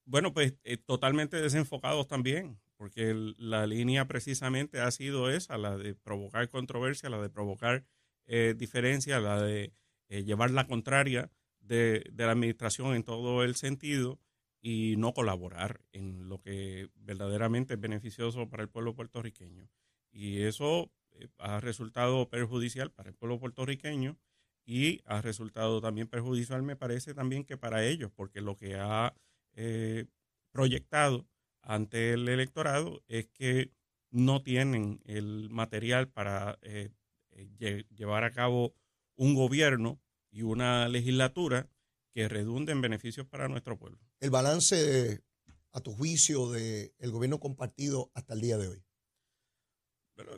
Bueno, 0.08 0.34
pues 0.34 0.56
eh, 0.64 0.78
totalmente 0.78 1.40
desenfocados 1.40 2.08
también 2.08 2.58
porque 2.78 3.34
la 3.38 3.66
línea 3.66 4.08
precisamente 4.08 4.80
ha 4.80 4.92
sido 4.92 5.30
esa, 5.30 5.58
la 5.58 5.78
de 5.78 5.96
provocar 5.96 6.50
controversia, 6.50 7.10
la 7.10 7.22
de 7.22 7.30
provocar 7.30 7.84
eh, 8.28 8.54
diferencia, 8.56 9.20
la 9.20 9.42
de 9.42 9.74
eh, 10.10 10.24
llevar 10.24 10.52
la 10.52 10.68
contraria 10.68 11.32
de, 11.60 12.10
la 12.16 12.32
administración 12.32 12.96
en 12.96 13.04
todo 13.04 13.44
el 13.44 13.56
sentido 13.56 14.20
y 14.62 14.96
no 14.98 15.14
colaborar 15.14 15.82
en 15.92 16.30
lo 16.30 16.40
que 16.40 16.90
verdaderamente 16.96 17.74
es 17.74 17.80
beneficioso 17.80 18.48
para 18.50 18.64
el 18.64 18.70
pueblo 18.70 18.96
puertorriqueño. 18.96 19.70
Y 20.12 20.44
eso 20.44 20.92
eh, 21.12 21.28
ha 21.40 21.60
resultado 21.60 22.30
perjudicial 22.30 22.92
para 22.92 23.10
el 23.10 23.16
pueblo 23.16 23.40
puertorriqueño 23.40 24.18
y 24.66 25.02
ha 25.06 25.22
resultado 25.22 25.82
también 25.82 26.08
perjudicial, 26.08 26.62
me 26.62 26.76
parece 26.76 27.14
también 27.14 27.44
que 27.44 27.58
para 27.58 27.86
ellos, 27.86 28.12
porque 28.14 28.42
lo 28.42 28.58
que 28.58 28.76
ha 28.76 29.16
proyectado 30.52 31.28
ante 31.62 32.14
el 32.14 32.28
electorado 32.30 33.04
es 33.08 33.28
que 33.28 33.72
no 34.10 34.42
tienen 34.42 35.02
el 35.06 35.50
material 35.50 36.08
para 36.10 36.58
eh, 36.62 36.92
eh, 37.32 37.84
llevar 37.96 38.24
a 38.24 38.32
cabo 38.32 38.74
un 39.16 39.36
gobierno 39.36 40.02
y 40.32 40.44
una 40.44 40.88
legislatura 40.88 41.70
que 42.14 42.28
redunde 42.28 42.72
en 42.72 42.82
beneficios 42.82 43.28
para 43.28 43.48
nuestro 43.48 43.78
pueblo. 43.78 44.00
El 44.20 44.32
balance, 44.32 45.24
a 45.72 45.82
tu 45.82 45.92
juicio, 45.92 46.50
del 46.52 47.12
gobierno 47.12 47.40
compartido 47.40 48.12
hasta 48.14 48.34
el 48.34 48.42
día 48.42 48.58
de 48.58 48.70
hoy. 48.70 48.84
Pero 50.16 50.32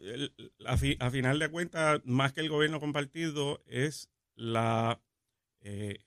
a, 0.65 0.77
final 0.77 1.39
de 1.39 1.49
cuentas, 1.49 2.01
más 2.03 2.33
que 2.33 2.41
el 2.41 2.49
gobierno 2.49 2.81
compartido, 2.81 3.63
es 3.65 4.09
la 4.35 5.01
eh, 5.61 5.99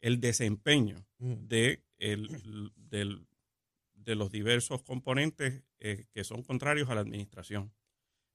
el 0.00 0.20
desempeño 0.20 1.04
de 1.18 1.82
el, 2.00 2.72
del 2.76 3.26
de 4.04 4.14
los 4.14 4.30
diversos 4.30 4.82
componentes 4.82 5.62
eh, 5.78 6.06
que 6.12 6.24
son 6.24 6.42
contrarios 6.42 6.88
a 6.90 6.94
la 6.94 7.00
administración. 7.00 7.72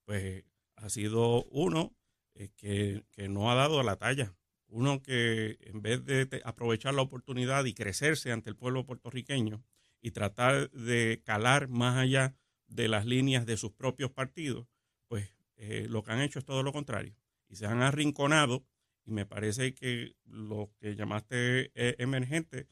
Pues 0.05 0.43
ha 0.75 0.89
sido 0.89 1.43
uno 1.45 1.95
eh, 2.36 2.50
que, 2.55 3.03
no 3.27 3.51
ha 3.51 3.55
dado 3.55 3.81
la 3.84 3.95
talla, 3.98 4.36
uno 4.67 5.01
que 5.01 5.57
en 5.62 5.81
vez 5.81 6.03
de 6.05 6.41
aprovechar 6.43 6.93
la 6.93 7.01
oportunidad 7.01 7.65
y 7.65 7.74
crecerse 7.74 8.31
ante 8.31 8.50
el 8.50 8.55
pueblo 8.55 8.86
puertorriqueño 8.86 9.63
y 10.01 10.12
tratar 10.12 10.69
de 10.72 11.22
calar 11.24 11.67
más 11.67 11.98
allá 11.98 12.36
de 12.67 12.88
las 12.88 13.05
líneas 13.05 13.45
de 13.45 13.57
sus 13.57 13.72
propios 13.72 14.12
partidos, 14.12 14.67
pues 15.07 15.29
eh, 15.55 15.88
lo 15.89 16.03
que 16.03 16.12
han 16.12 16.22
hecho 16.22 16.39
es 16.39 16.45
todo 16.45 16.63
lo 16.63 16.74
contrario. 16.74 17.15
Y 17.48 17.55
se 17.55 17.65
han 17.65 17.81
arrinconado 17.81 18.65
y 19.05 19.12
me 19.12 19.25
parece 19.25 19.74
que 19.74 20.15
lo 20.25 20.72
que 20.79 20.95
llamaste 20.95 21.72
emergente, 22.01 22.67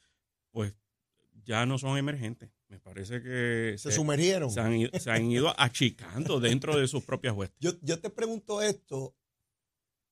pues 0.51 0.73
ya 1.43 1.65
no 1.65 1.77
son 1.77 1.97
emergentes. 1.97 2.51
Me 2.67 2.79
parece 2.79 3.21
que 3.21 3.75
se, 3.77 3.91
sumergieron. 3.91 4.49
Se 4.49 4.59
han, 4.59 5.31
ido 5.31 5.53
achicando 5.59 6.39
dentro 6.39 6.77
de 6.77 6.87
sus 6.87 7.03
propias 7.03 7.35
huestes. 7.35 7.57
Yo, 7.59 7.79
yo 7.81 7.99
te 7.99 8.09
pregunto 8.09 8.61
esto, 8.61 9.15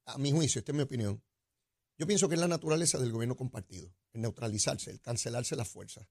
a 0.06 0.18
mi 0.18 0.32
juicio, 0.32 0.60
esta 0.60 0.72
es 0.72 0.76
mi 0.76 0.84
opinión. 0.84 1.24
Yo 1.98 2.08
pienso 2.08 2.28
que 2.28 2.36
es 2.36 2.42
la 2.42 2.48
naturaleza 2.48 2.98
del 2.98 3.12
gobierno 3.12 3.36
compartido, 3.36 3.94
el 4.14 4.22
neutralizarse, 4.22 4.92
el 4.92 5.02
cancelarse 5.02 5.56
las 5.56 5.70
fuerzas. 5.70 6.08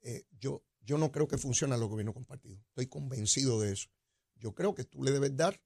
Eh, 0.00 0.24
yo, 0.38 0.64
yo 0.80 0.98
no 0.98 1.12
creo 1.12 1.28
que 1.28 1.38
funcione 1.38 1.76
los 1.76 1.88
gobiernos 1.88 2.14
compartidos. 2.14 2.60
Estoy 2.68 2.86
convencido 2.86 3.60
de 3.60 3.72
eso. 3.72 3.88
Yo 4.36 4.54
creo 4.54 4.74
que 4.74 4.84
tú 4.84 5.02
le 5.02 5.12
debes 5.12 5.36
dar 5.36 5.60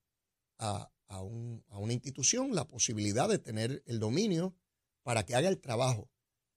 a, 0.58 0.90
a, 1.08 1.22
un, 1.22 1.64
a 1.68 1.78
una 1.78 1.92
institución 1.92 2.54
la 2.54 2.66
posibilidad 2.66 3.28
de 3.28 3.38
tener 3.38 3.82
el 3.86 4.00
dominio 4.00 4.54
para 5.02 5.24
que 5.24 5.34
haga 5.34 5.48
el 5.48 5.60
trabajo. 5.60 6.10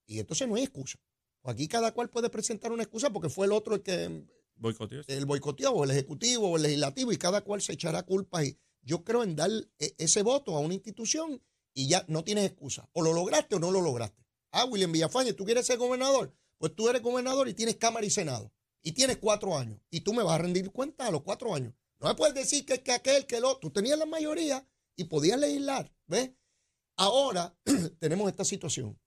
Y 0.05 0.19
entonces 0.19 0.47
no 0.47 0.55
hay 0.55 0.63
excusa. 0.63 0.99
Aquí 1.43 1.67
cada 1.67 1.93
cual 1.93 2.09
puede 2.09 2.29
presentar 2.29 2.71
una 2.71 2.83
excusa 2.83 3.09
porque 3.09 3.29
fue 3.29 3.45
el 3.45 3.53
otro 3.53 3.75
el 3.75 3.81
que 3.81 4.25
boicoteó. 4.55 5.01
El 5.07 5.25
boicoteó, 5.25 5.71
o 5.71 5.83
el 5.83 5.91
ejecutivo, 5.91 6.49
o 6.49 6.57
el 6.57 6.63
legislativo, 6.63 7.11
y 7.11 7.17
cada 7.17 7.41
cual 7.41 7.61
se 7.61 7.73
echará 7.73 8.03
culpa. 8.03 8.43
Y 8.43 8.57
yo 8.81 9.03
creo 9.03 9.23
en 9.23 9.35
dar 9.35 9.49
e, 9.79 9.95
ese 9.97 10.21
voto 10.21 10.55
a 10.55 10.59
una 10.59 10.73
institución 10.73 11.41
y 11.73 11.87
ya 11.87 12.05
no 12.07 12.23
tienes 12.23 12.45
excusa. 12.45 12.89
O 12.93 13.01
lo 13.01 13.13
lograste 13.13 13.55
o 13.55 13.59
no 13.59 13.71
lo 13.71 13.81
lograste. 13.81 14.23
Ah, 14.51 14.65
William 14.65 14.91
Villafañe, 14.91 15.33
¿tú 15.33 15.45
quieres 15.45 15.65
ser 15.65 15.77
gobernador? 15.77 16.33
Pues 16.57 16.75
tú 16.75 16.89
eres 16.89 17.01
gobernador 17.01 17.47
y 17.47 17.53
tienes 17.53 17.77
Cámara 17.77 18.05
y 18.05 18.09
Senado. 18.09 18.51
Y 18.81 18.91
tienes 18.93 19.17
cuatro 19.17 19.57
años. 19.57 19.79
Y 19.89 20.01
tú 20.01 20.13
me 20.13 20.23
vas 20.23 20.35
a 20.35 20.39
rendir 20.39 20.71
cuenta 20.71 21.07
a 21.07 21.11
los 21.11 21.21
cuatro 21.21 21.53
años. 21.53 21.73
No 21.99 22.07
me 22.07 22.15
puedes 22.15 22.33
decir 22.33 22.65
que, 22.65 22.81
que 22.81 22.91
aquel, 22.91 23.25
que 23.25 23.37
el 23.37 23.45
otro. 23.45 23.59
Tú 23.59 23.71
tenías 23.71 23.97
la 23.97 24.05
mayoría 24.05 24.67
y 24.95 25.05
podías 25.05 25.39
legislar. 25.39 25.93
¿Ves? 26.07 26.31
Ahora 26.95 27.57
tenemos 27.99 28.29
esta 28.29 28.43
situación 28.43 28.99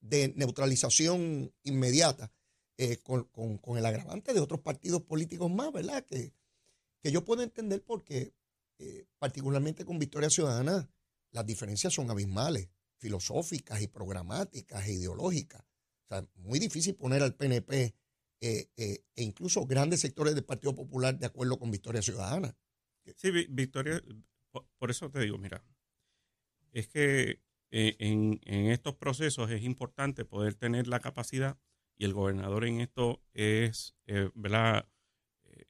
de 0.00 0.32
neutralización 0.36 1.52
inmediata 1.62 2.32
eh, 2.78 2.98
con, 3.02 3.28
el 3.78 3.86
agravante 3.86 4.34
de 4.34 4.40
otros 4.40 4.60
partidos 4.60 5.02
políticos 5.02 5.50
más, 5.50 5.72
¿verdad? 5.72 6.04
Que, 6.04 6.34
que 7.02 7.10
yo 7.10 7.24
puedo 7.24 7.42
entender 7.42 7.82
porque, 7.82 8.34
eh, 8.78 9.06
particularmente 9.18 9.84
con 9.84 9.98
Victoria 9.98 10.28
Ciudadana, 10.28 10.90
las 11.30 11.46
diferencias 11.46 11.94
son 11.94 12.10
abismales, 12.10 12.68
filosóficas 12.98 13.80
y 13.80 13.88
programáticas 13.88 14.86
e 14.86 14.92
ideológicas. 14.92 15.62
O 16.04 16.08
sea, 16.08 16.28
muy 16.34 16.58
difícil 16.58 16.94
poner 16.94 17.22
al 17.22 17.34
PNP 17.34 17.94
eh, 18.40 18.68
e 18.76 19.22
incluso 19.22 19.66
grandes 19.66 20.00
sectores 20.00 20.34
del 20.34 20.44
Partido 20.44 20.74
Popular 20.74 21.18
de 21.18 21.26
acuerdo 21.26 21.58
con 21.58 21.70
Victoria 21.70 22.02
Ciudadana. 22.02 22.56
Sí, 23.16 23.30
Victoria, 23.48 24.02
por 24.78 24.90
eso 24.90 25.10
te 25.10 25.20
digo, 25.20 25.38
mira, 25.38 25.64
es 26.72 26.88
que 26.88 27.40
eh, 27.70 27.96
en, 27.98 28.40
estos 28.70 28.94
procesos 28.94 29.50
es 29.50 29.62
importante 29.62 30.24
poder 30.24 30.54
tener 30.54 30.86
la 30.86 31.00
capacidad 31.00 31.58
y 31.96 32.04
el 32.04 32.12
gobernador 32.12 32.64
en 32.64 32.80
esto 32.80 33.22
es, 33.32 33.96
eh, 34.06 34.30
¿verdad? 34.34 34.88
Eh, 35.44 35.66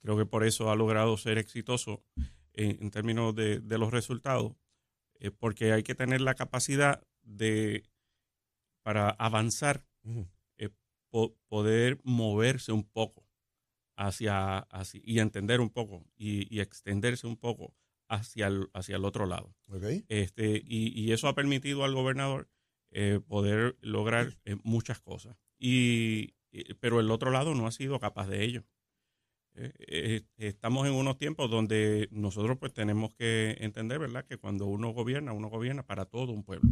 creo 0.00 0.16
que 0.16 0.26
por 0.26 0.44
eso 0.44 0.70
ha 0.70 0.76
logrado 0.76 1.16
ser 1.16 1.38
exitoso 1.38 2.02
en, 2.52 2.90
términos 2.90 3.34
de, 3.34 3.60
los 3.78 3.92
resultados, 3.92 4.54
porque 5.38 5.72
hay 5.72 5.82
que 5.82 5.94
tener 5.94 6.20
la 6.20 6.34
capacidad 6.34 7.02
de, 7.22 7.84
para 8.82 9.10
avanzar, 9.10 9.84
poder 11.48 12.00
moverse 12.02 12.72
un 12.72 12.84
poco 12.84 13.24
hacia, 13.96 14.58
hacia, 14.58 15.00
y 15.04 15.20
entender 15.20 15.60
un 15.60 15.70
poco 15.70 16.04
y 16.16 16.60
extenderse 16.60 17.26
un 17.26 17.36
poco 17.36 17.72
hacia 18.08 18.46
el, 18.46 18.68
hacia 18.72 18.96
el 18.96 19.04
otro 19.04 19.26
lado. 19.26 19.54
Este, 20.08 20.62
y, 20.64 21.12
eso 21.12 21.28
ha 21.28 21.34
permitido 21.34 21.84
al 21.84 21.94
gobernador 21.94 22.48
eh, 22.90 23.20
poder 23.26 23.76
lograr 23.80 24.36
eh, 24.44 24.56
muchas 24.62 25.00
cosas. 25.00 25.36
Y, 25.58 26.34
pero 26.80 27.00
el 27.00 27.10
otro 27.10 27.30
lado 27.30 27.54
no 27.54 27.66
ha 27.66 27.72
sido 27.72 27.98
capaz 27.98 28.28
de 28.28 28.44
ello. 28.44 28.64
Eh, 29.56 30.22
estamos 30.36 30.86
en 30.86 30.94
unos 30.94 31.16
tiempos 31.16 31.48
donde 31.48 32.08
nosotros 32.10 32.58
pues 32.58 32.72
tenemos 32.72 33.14
que 33.14 33.56
entender, 33.60 34.00
¿verdad?, 34.00 34.24
que 34.26 34.36
cuando 34.36 34.66
uno 34.66 34.90
gobierna, 34.90 35.32
uno 35.32 35.48
gobierna 35.48 35.84
para 35.84 36.06
todo 36.06 36.32
un 36.32 36.42
pueblo. 36.42 36.70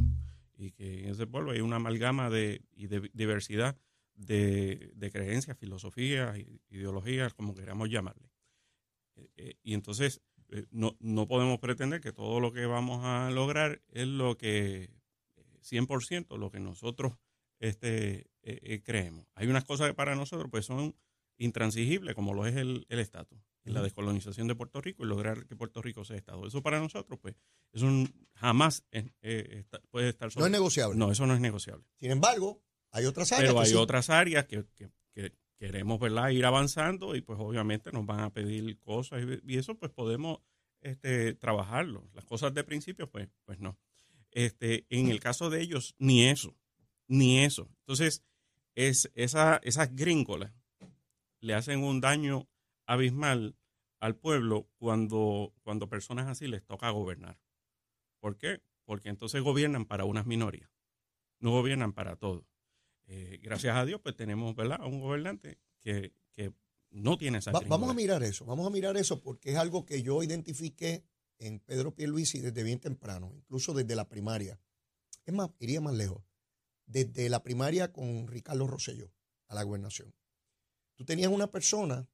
Y 0.57 0.73
que 0.73 1.05
en 1.05 1.11
ese 1.11 1.27
pueblo 1.27 1.53
hay 1.53 1.61
una 1.61 1.77
amalgama 1.77 2.29
de, 2.31 2.63
y 2.73 2.87
de 2.87 3.11
diversidad 3.13 3.77
de, 4.15 4.93
de 4.95 5.11
creencias, 5.11 5.57
filosofías, 5.57 6.39
ideologías, 6.71 7.35
como 7.35 7.55
queramos 7.55 7.89
llamarle. 7.89 8.31
y 9.63 9.75
entonces 9.75 10.19
eh, 10.19 10.32
no, 10.71 10.97
no 11.01 11.27
podemos 11.27 11.59
pretender 11.59 12.01
que 12.01 12.13
todo 12.13 12.41
lo 12.41 12.53
que 12.53 12.67
vamos 12.67 13.05
a 13.05 13.31
lograr 13.31 13.81
es 13.89 14.07
lo 14.07 14.37
que 14.37 14.91
100% 15.63 16.37
lo 16.39 16.51
que 16.51 16.61
nosotros 16.61 17.15
este, 17.59 18.31
eh, 18.43 18.59
eh, 18.63 18.83
creemos. 18.83 19.27
Hay 19.35 19.47
unas 19.47 19.65
cosas 19.65 19.89
que 19.89 19.95
para 19.95 20.15
nosotros 20.17 20.51
pues 20.51 20.67
son 20.67 20.97
intransigibles, 21.39 22.15
como 22.15 22.35
lo 22.35 22.47
es 22.47 22.57
el 22.57 22.87
estatus, 22.89 23.39
la 23.65 23.83
descolonización 23.83 24.49
de 24.49 24.55
Puerto 24.55 24.81
Rico 24.81 25.05
y 25.05 25.07
lograr 25.07 25.47
que 25.47 25.57
Puerto 25.57 25.81
Rico 25.83 26.05
sea 26.05 26.17
Estado. 26.17 26.47
Eso 26.47 26.63
para 26.63 26.81
nosotros, 26.81 27.19
pues, 27.21 27.37
eso 27.73 27.87
jamás 28.35 28.85
puede 29.91 30.09
estar 30.09 30.31
No 30.37 30.47
es 30.47 30.53
negociable. 30.53 30.99
No, 30.99 31.11
eso 31.11 31.27
no 31.27 31.35
es 31.35 31.41
negociable. 31.41 31.85
Sin 31.99 32.11
embargo, 32.11 32.61
hay 32.91 33.07
otras 33.07 33.33
áreas. 33.33 33.53
Pero 33.53 33.61
hay 33.61 33.75
otras 33.75 34.11
áreas 34.11 34.47
que, 34.47 34.65
queremos 35.63 36.01
¿verdad? 36.01 36.31
ir 36.31 36.45
avanzando 36.45 37.15
y 37.15 37.21
pues 37.21 37.39
obviamente 37.41 37.93
nos 37.93 38.05
van 38.05 38.19
a 38.19 38.31
pedir 38.31 38.77
cosas 38.81 39.23
y, 39.45 39.57
eso 39.57 39.77
pues 39.77 39.93
podemos 39.93 40.41
este, 40.81 41.35
trabajarlo. 41.35 42.05
Las 42.15 42.25
cosas 42.25 42.53
de 42.53 42.65
principio 42.65 43.09
pues, 43.09 43.29
pues 43.45 43.61
no. 43.61 43.79
Este, 44.33 44.87
en 44.89 45.07
el 45.07 45.21
caso 45.21 45.51
de 45.51 45.61
ellos, 45.61 45.95
ni 45.99 46.25
eso. 46.25 46.57
ni 47.07 47.45
eso. 47.45 47.69
Entonces, 47.79 48.25
es, 48.75 49.13
esa, 49.15 49.61
esas 49.63 49.95
gringolas 49.95 50.53
le 51.39 51.55
hacen 51.55 51.85
un 51.85 52.01
daño 52.01 52.49
abismal 52.85 53.55
al 54.01 54.17
pueblo 54.17 54.69
cuando, 54.79 55.55
cuando 55.63 55.89
personas 55.89 56.27
así 56.27 56.49
les 56.49 56.65
toca 56.65 56.91
gobernar. 56.91 57.39
¿Por 58.19 58.37
qué? 58.37 58.61
Porque 58.85 59.11
entonces 59.11 59.41
gobiernan 59.41 59.85
para 59.85 60.07
unas 60.07 60.27
minorías, 60.27 60.73
no 61.39 61.53
gobiernan 61.53 61.93
para 61.93 62.17
todos. 62.17 62.52
Eh, 63.07 63.39
gracias 63.43 63.77
a 63.77 63.85
Dios, 63.85 64.01
pues 64.03 64.17
tenemos 64.17 64.55
¿verdad? 64.55 64.81
un 64.85 65.01
gobernante 65.01 65.59
que, 65.81 66.15
que 66.35 66.53
no 66.91 67.19
tiene 67.19 67.39
esa 67.39 67.53
Vamos 67.53 67.91
a 67.91 67.95
mirar 67.95 68.23
eso, 68.23 68.45
vamos 68.45 68.67
a 68.67 68.71
mirar 68.71 68.97
eso 68.97 69.21
porque 69.21 69.53
es 69.53 69.57
algo 69.57 69.85
que 69.85 70.03
yo 70.03 70.23
identifiqué 70.23 71.05
en 71.39 71.59
Pedro 71.61 71.95
Pierluisi 71.95 72.41
desde 72.41 72.63
bien 72.63 72.79
temprano, 72.79 73.33
incluso 73.35 73.75
desde 73.75 73.97
la 73.97 74.09
primaria. 74.09 74.61
Es 75.25 75.35
más, 75.35 75.51
iría 75.59 75.81
más 75.81 75.95
lejos. 75.95 76.23
Desde 76.87 77.29
la 77.29 77.43
primaria 77.43 77.93
con 77.93 78.29
Ricardo 78.29 78.67
Rosselló 78.67 79.13
a 79.49 79.55
la 79.55 79.63
gobernación. 79.63 80.15
Tú 80.95 81.05
tenías 81.05 81.31
una 81.31 81.51
persona 81.51 82.09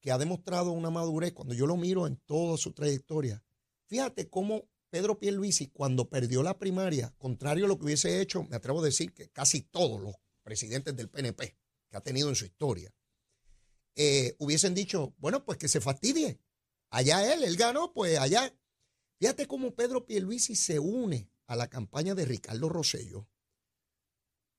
que 0.00 0.12
ha 0.12 0.18
demostrado 0.18 0.72
una 0.72 0.90
madurez 0.90 1.32
cuando 1.32 1.54
yo 1.54 1.66
lo 1.66 1.76
miro 1.76 2.06
en 2.06 2.16
toda 2.16 2.56
su 2.56 2.72
trayectoria. 2.72 3.42
Fíjate 3.86 4.28
cómo 4.30 4.68
Pedro 4.96 5.18
Pierluisi, 5.18 5.66
cuando 5.66 6.08
perdió 6.08 6.42
la 6.42 6.58
primaria, 6.58 7.14
contrario 7.18 7.66
a 7.66 7.68
lo 7.68 7.76
que 7.76 7.84
hubiese 7.84 8.22
hecho, 8.22 8.44
me 8.44 8.56
atrevo 8.56 8.80
a 8.80 8.84
decir 8.86 9.12
que 9.12 9.28
casi 9.28 9.60
todos 9.60 10.00
los 10.00 10.14
presidentes 10.42 10.96
del 10.96 11.10
PNP 11.10 11.54
que 11.90 11.96
ha 11.98 12.00
tenido 12.00 12.30
en 12.30 12.34
su 12.34 12.46
historia, 12.46 12.94
eh, 13.94 14.34
hubiesen 14.38 14.74
dicho, 14.74 15.14
bueno, 15.18 15.44
pues 15.44 15.58
que 15.58 15.68
se 15.68 15.82
fastidie. 15.82 16.40
Allá 16.88 17.30
él, 17.30 17.44
él 17.44 17.58
ganó, 17.58 17.92
pues 17.92 18.18
allá. 18.18 18.50
Fíjate 19.18 19.44
cómo 19.44 19.74
Pedro 19.74 20.06
Pierluisi 20.06 20.56
se 20.56 20.78
une 20.78 21.30
a 21.46 21.56
la 21.56 21.68
campaña 21.68 22.14
de 22.14 22.24
Ricardo 22.24 22.70
Rosello. 22.70 23.28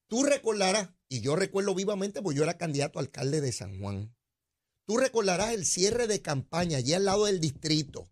Tú 0.08 0.24
recordarás, 0.24 0.92
y 1.10 1.22
yo 1.22 1.36
recuerdo 1.36 1.74
vivamente, 1.74 2.22
porque 2.22 2.38
yo 2.38 2.44
era 2.44 2.60
candidato 2.60 3.00
a 3.00 3.02
alcalde 3.02 3.42
de 3.42 3.52
San 3.52 3.80
Juan. 3.80 4.16
Tú 4.86 4.98
recordarás 4.98 5.56
el 5.56 5.66
cierre 5.66 6.06
de 6.06 6.22
campaña 6.22 6.78
allí 6.78 6.94
al 6.94 7.06
lado 7.06 7.26
del 7.26 7.40
distrito. 7.40 8.08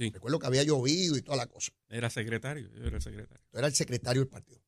Sí. 0.00 0.08
Recuerdo 0.08 0.38
que 0.38 0.46
había 0.46 0.62
llovido 0.62 1.14
y 1.14 1.20
toda 1.20 1.36
la 1.36 1.46
cosa. 1.46 1.72
Era 1.90 2.08
secretario, 2.08 2.70
yo 2.72 2.84
era 2.84 3.02
secretario. 3.02 3.44
Tú 3.50 3.58
eras 3.58 3.72
el 3.72 3.76
secretario 3.76 4.22
del 4.22 4.30
partido. 4.30 4.62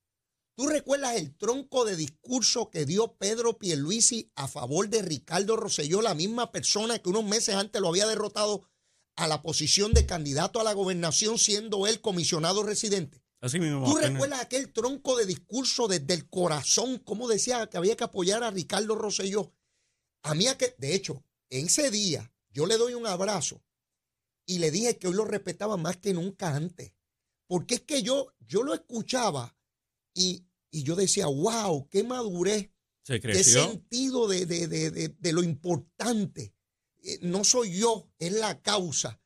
¿Tú 0.54 0.66
recuerdas 0.66 1.16
el 1.16 1.34
tronco 1.38 1.86
de 1.86 1.96
discurso 1.96 2.68
que 2.68 2.84
dio 2.84 3.16
Pedro 3.16 3.56
Pierluisi 3.56 4.30
a 4.34 4.46
favor 4.46 4.90
de 4.90 5.00
Ricardo 5.00 5.56
Rosselló, 5.56 6.02
la 6.02 6.14
misma 6.14 6.52
persona 6.52 6.98
que 6.98 7.08
unos 7.08 7.24
meses 7.24 7.54
antes 7.54 7.80
lo 7.80 7.88
había 7.88 8.06
derrotado 8.06 8.68
a 9.16 9.26
la 9.26 9.40
posición 9.40 9.94
de 9.94 10.04
candidato 10.04 10.60
a 10.60 10.64
la 10.64 10.74
gobernación 10.74 11.38
siendo 11.38 11.86
él 11.86 12.02
comisionado 12.02 12.62
residente? 12.62 13.24
Así 13.40 13.58
mismo. 13.58 13.86
¿Tú 13.86 13.96
recuerdas 13.96 14.40
aquel 14.42 14.70
tronco 14.70 15.16
de 15.16 15.24
discurso 15.24 15.88
desde 15.88 16.12
el 16.12 16.28
corazón, 16.28 16.98
cómo 16.98 17.26
decía 17.26 17.66
que 17.68 17.78
había 17.78 17.96
que 17.96 18.04
apoyar 18.04 18.44
a 18.44 18.50
Ricardo 18.50 18.96
Rosselló? 18.96 19.54
A 20.24 20.34
mí, 20.34 20.44
que, 20.58 20.74
de 20.76 20.94
hecho, 20.94 21.24
en 21.48 21.68
ese 21.68 21.90
día 21.90 22.30
yo 22.50 22.66
le 22.66 22.76
doy 22.76 22.92
un 22.92 23.06
abrazo 23.06 23.62
y 24.46 24.58
le 24.58 24.70
dije 24.70 24.98
que 24.98 25.08
hoy 25.08 25.14
lo 25.14 25.24
respetaba 25.24 25.76
más 25.76 25.96
que 25.96 26.14
nunca 26.14 26.54
antes. 26.54 26.92
Porque 27.46 27.76
es 27.76 27.80
que 27.82 28.02
yo, 28.02 28.34
yo 28.40 28.62
lo 28.62 28.74
escuchaba 28.74 29.56
y, 30.14 30.46
yo 30.70 30.96
decía, 30.96 31.26
wow, 31.26 31.88
qué 31.90 32.02
madurez, 32.02 32.70
qué 33.04 33.44
sentido 33.44 34.26
de, 34.26 34.46
de, 34.46 35.32
lo 35.32 35.42
importante. 35.42 36.54
Eh, 37.02 37.18
no 37.22 37.44
soy 37.44 37.78
yo, 37.78 38.08
es 38.18 38.32
la 38.32 38.62
causa. 38.62 39.20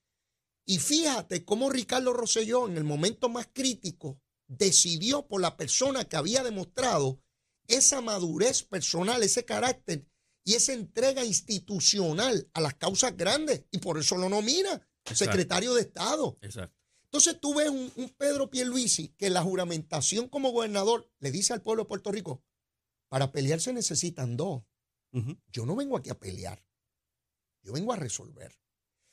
Y 0.65 0.79
fíjate 0.79 1.45
cómo 1.45 1.71
Ricardo 1.71 2.13
Rosselló 2.13 2.67
en 2.67 2.77
el 2.77 2.85
momento 2.85 3.29
más 3.29 3.49
crítico 3.53 4.21
decidió 4.49 5.27
por 5.29 5.41
la 5.41 5.57
persona 5.57 6.05
que 6.05 6.17
había 6.17 6.43
demostrado 6.43 7.23
esa 7.69 8.01
madurez 8.01 8.65
personal, 8.65 9.23
ese 9.23 9.45
carácter 9.45 10.05
y 10.45 10.55
esa 10.55 10.73
entrega 10.73 11.25
institucional 11.25 12.49
a 12.55 12.61
las 12.61 12.75
causas 12.75 13.17
grandes. 13.17 13.65
Y 13.71 13.79
por 13.79 13.99
eso 13.99 14.17
lo 14.17 14.29
nomina 14.29 14.85
secretario 15.15 15.75
de 15.75 15.83
Estado. 15.83 16.37
Exacto. 16.41 16.77
Entonces 17.05 17.41
tú 17.41 17.55
ves 17.55 17.71
un, 17.71 18.15
Pedro 18.19 18.51
Pierluisi 18.51 19.09
que 19.17 19.31
la 19.31 19.43
juramentación 19.43 20.29
como 20.29 20.51
gobernador 20.51 21.11
le 21.19 21.31
dice 21.31 21.53
al 21.53 21.63
pueblo 21.63 21.85
de 21.85 21.89
Puerto 21.89 22.13
Rico, 22.13 22.45
para 23.09 23.33
pelear 23.33 23.61
se 23.61 23.73
necesitan 23.73 24.37
dos. 24.37 24.65
Yo 25.51 25.65
no 25.65 25.75
vengo 25.75 25.97
aquí 25.97 26.11
a 26.11 26.19
pelear, 26.19 26.63
yo 27.63 27.73
vengo 27.73 27.93
a 27.93 27.97
resolver. 27.97 28.55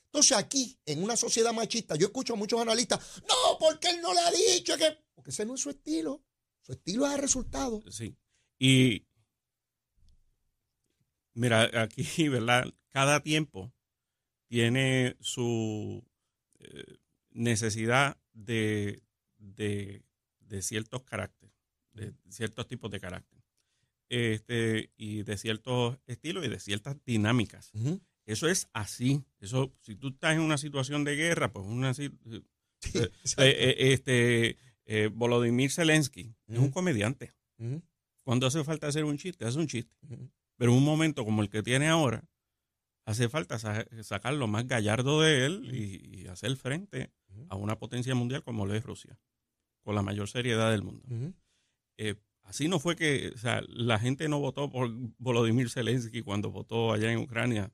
Entonces 0.05 0.35
aquí, 0.35 0.77
en 0.85 1.01
una 1.01 1.15
sociedad 1.15 1.53
machista, 1.53 1.95
yo 1.95 2.07
escucho 2.07 2.33
a 2.33 2.35
muchos 2.35 2.59
analistas, 2.59 2.99
no, 3.27 3.57
porque 3.57 3.89
él 3.89 4.01
no 4.01 4.13
le 4.13 4.19
ha 4.19 4.31
dicho 4.31 4.77
que... 4.77 4.97
Porque 5.15 5.29
ese 5.31 5.45
no 5.45 5.55
es 5.55 5.61
su 5.61 5.69
estilo. 5.69 6.23
Su 6.61 6.73
estilo 6.73 7.07
es 7.07 7.13
el 7.13 7.19
resultado. 7.19 7.81
Sí. 7.89 8.17
Y 8.59 9.07
mira, 11.33 11.69
aquí, 11.81 12.03
¿verdad? 12.29 12.65
Cada 12.89 13.21
tiempo 13.21 13.73
tiene 14.53 15.15
su... 15.19 16.03
Eh, 16.59 16.97
necesidad 17.33 18.17
de, 18.33 19.01
de, 19.37 20.01
ciertos 20.61 21.03
caracteres, 21.03 21.55
de 21.93 22.13
ciertos 22.29 22.67
tipos 22.67 22.91
de 22.91 22.99
carácter, 22.99 23.43
este, 24.09 24.91
y 24.95 25.23
de 25.23 25.37
ciertos 25.37 25.97
estilos 26.05 26.45
y 26.45 26.49
de 26.49 26.59
ciertas 26.59 26.97
dinámicas. 27.05 27.71
Eso 28.25 28.47
es 28.47 28.69
así. 28.71 29.23
Eso, 29.39 29.73
si 29.81 29.95
tú 29.95 30.09
estás 30.09 30.35
en 30.35 30.41
una 30.41 30.57
situación 30.57 31.03
de 31.03 31.15
guerra, 31.15 31.51
pues 31.51 31.65
una 31.65 31.91
eh, 31.91 32.11
eh, 32.93 33.09
eh, 33.37 33.75
este 33.93 34.57
Volodymyr 35.09 35.71
Zelensky 35.71 36.35
es 36.47 36.59
un 36.59 36.69
comediante. 36.69 37.33
Cuando 38.23 38.47
hace 38.47 38.63
falta 38.63 38.87
hacer 38.87 39.05
un 39.05 39.17
chiste, 39.17 39.45
hace 39.45 39.59
un 39.59 39.67
chiste. 39.67 39.95
Pero 40.55 40.71
en 40.71 40.77
un 40.77 40.83
momento 40.83 41.25
como 41.25 41.41
el 41.41 41.49
que 41.49 41.63
tiene 41.63 41.87
ahora, 41.87 42.23
hace 43.05 43.29
falta 43.29 43.59
sacar 44.03 44.33
lo 44.33 44.47
más 44.47 44.67
gallardo 44.67 45.21
de 45.21 45.45
él 45.45 45.69
y, 45.73 46.21
y 46.21 46.27
hacer 46.27 46.55
frente 46.55 47.11
a 47.49 47.55
una 47.55 47.77
potencia 47.77 48.15
mundial 48.15 48.43
como 48.43 48.65
lo 48.65 48.73
es 48.73 48.83
Rusia, 48.83 49.17
con 49.81 49.95
la 49.95 50.01
mayor 50.01 50.29
seriedad 50.29 50.71
del 50.71 50.83
mundo. 50.83 51.03
Eh, 51.97 52.15
así 52.43 52.67
no 52.67 52.79
fue 52.79 52.95
que, 52.95 53.31
o 53.35 53.37
sea, 53.37 53.61
la 53.67 53.99
gente 53.99 54.27
no 54.27 54.39
votó 54.39 54.69
por 54.69 54.89
Volodymyr 55.17 55.69
Zelensky 55.69 56.21
cuando 56.21 56.51
votó 56.51 56.93
allá 56.93 57.11
en 57.11 57.19
Ucrania 57.19 57.71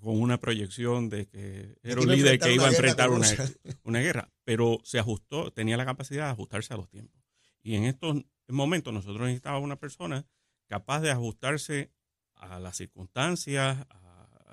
con 0.00 0.20
una 0.20 0.38
proyección 0.38 1.08
de 1.08 1.28
que 1.28 1.76
era 1.82 2.00
un 2.00 2.10
líder 2.10 2.38
que 2.38 2.52
iba 2.52 2.66
a 2.66 2.70
enfrentar 2.70 3.10
una, 3.10 3.26
una, 3.84 4.00
guerra, 4.00 4.32
pero 4.42 4.80
se 4.82 4.98
ajustó, 4.98 5.52
tenía 5.52 5.76
la 5.76 5.84
capacidad 5.84 6.24
de 6.24 6.32
ajustarse 6.32 6.74
a 6.74 6.76
los 6.76 6.88
tiempos. 6.88 7.22
Y 7.62 7.76
en 7.76 7.84
estos 7.84 8.24
momentos 8.48 8.92
nosotros 8.92 9.20
necesitábamos 9.20 9.64
una 9.64 9.78
persona 9.78 10.26
capaz 10.66 11.00
de 11.00 11.12
ajustarse 11.12 11.92
a 12.34 12.58
las 12.58 12.76
circunstancias, 12.76 13.86
a 13.88 14.01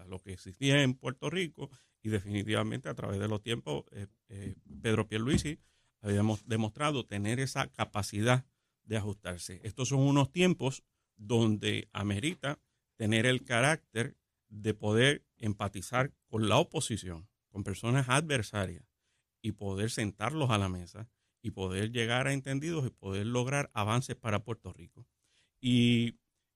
lo 0.10 0.20
que 0.20 0.34
existía 0.34 0.82
en 0.82 0.96
Puerto 0.96 1.30
Rico 1.30 1.70
y 2.02 2.10
definitivamente 2.10 2.90
a 2.90 2.96
través 2.96 3.20
de 3.20 3.28
los 3.28 3.42
tiempos 3.42 3.86
eh, 3.92 4.08
eh, 4.30 4.56
Pedro 4.82 5.08
Pierluisi 5.08 5.60
habíamos 6.02 6.48
demostrado 6.48 7.06
tener 7.06 7.40
esa 7.40 7.68
capacidad 7.68 8.46
de 8.84 8.98
ajustarse. 8.98 9.60
Estos 9.64 9.90
son 9.90 10.00
unos 10.00 10.32
tiempos 10.32 10.84
donde 11.16 11.90
amerita 11.92 12.60
tener 12.96 13.26
el 13.26 13.44
carácter 13.44 14.18
de 14.48 14.74
poder 14.74 15.26
empatizar 15.38 16.14
con 16.28 16.50
la 16.50 16.58
oposición, 16.58 17.30
con 17.50 17.64
personas 17.64 18.10
adversarias 18.10 18.86
y 19.42 19.54
poder 19.54 19.92
sentarlos 19.92 20.50
a 20.50 20.58
la 20.58 20.70
mesa 20.70 21.10
y 21.42 21.52
poder 21.52 21.92
llegar 21.92 22.28
a 22.28 22.34
entendidos 22.34 22.86
y 22.86 22.90
poder 22.90 23.26
lograr 23.26 23.70
avances 23.74 24.16
para 24.16 24.44
Puerto 24.44 24.74
Rico. 24.74 25.06
Y, 25.62 26.16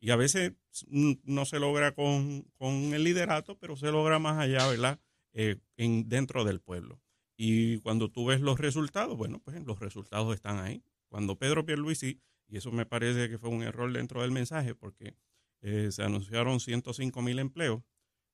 a 0.10 0.16
veces 0.16 0.54
no 0.92 1.46
se 1.46 1.60
logra 1.60 1.94
con, 1.94 2.44
con, 2.58 2.94
el 2.94 3.04
liderato, 3.04 3.58
pero 3.58 3.76
se 3.78 3.92
logra 3.92 4.20
más 4.20 4.38
allá, 4.38 4.68
¿verdad? 4.68 5.00
Eh, 5.34 5.58
en, 5.78 6.10
dentro 6.10 6.44
del 6.44 6.60
pueblo. 6.60 7.00
Y 7.38 7.80
cuando 7.80 8.10
tú 8.12 8.26
ves 8.26 8.42
los 8.42 8.60
resultados, 8.60 9.18
bueno, 9.18 9.40
pues 9.40 9.64
los 9.64 9.80
resultados 9.80 10.36
están 10.36 10.60
ahí. 10.60 10.84
Cuando 11.08 11.38
Pedro 11.38 11.66
Pierluisi, 11.66 12.22
y 12.48 12.58
eso 12.58 12.72
me 12.72 12.86
parece 12.86 13.30
que 13.30 13.38
fue 13.38 13.50
un 13.50 13.64
error 13.64 13.92
dentro 13.92 14.22
del 14.22 14.32
mensaje, 14.32 14.76
porque 14.76 15.16
eh, 15.62 15.90
se 15.92 16.04
anunciaron 16.04 16.60
105 16.60 17.22
mil 17.22 17.40
empleos, 17.40 17.82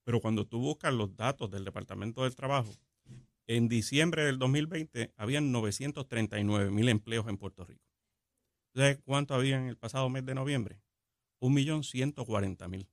pero 0.03 0.19
cuando 0.19 0.47
tú 0.47 0.59
buscas 0.59 0.93
los 0.93 1.15
datos 1.15 1.51
del 1.51 1.65
Departamento 1.65 2.23
del 2.23 2.35
Trabajo, 2.35 2.73
en 3.45 3.67
diciembre 3.67 4.25
del 4.25 4.39
2020 4.39 5.13
habían 5.15 5.51
939 5.51 6.71
mil 6.71 6.89
empleos 6.89 7.27
en 7.27 7.37
Puerto 7.37 7.63
Rico. 7.63 7.85
¿Sabes 8.75 8.99
cuánto 9.03 9.33
había 9.33 9.57
en 9.57 9.67
el 9.67 9.77
pasado 9.77 10.09
mes 10.09 10.25
de 10.25 10.35
noviembre? 10.35 10.81
1.140.000. 11.41 12.87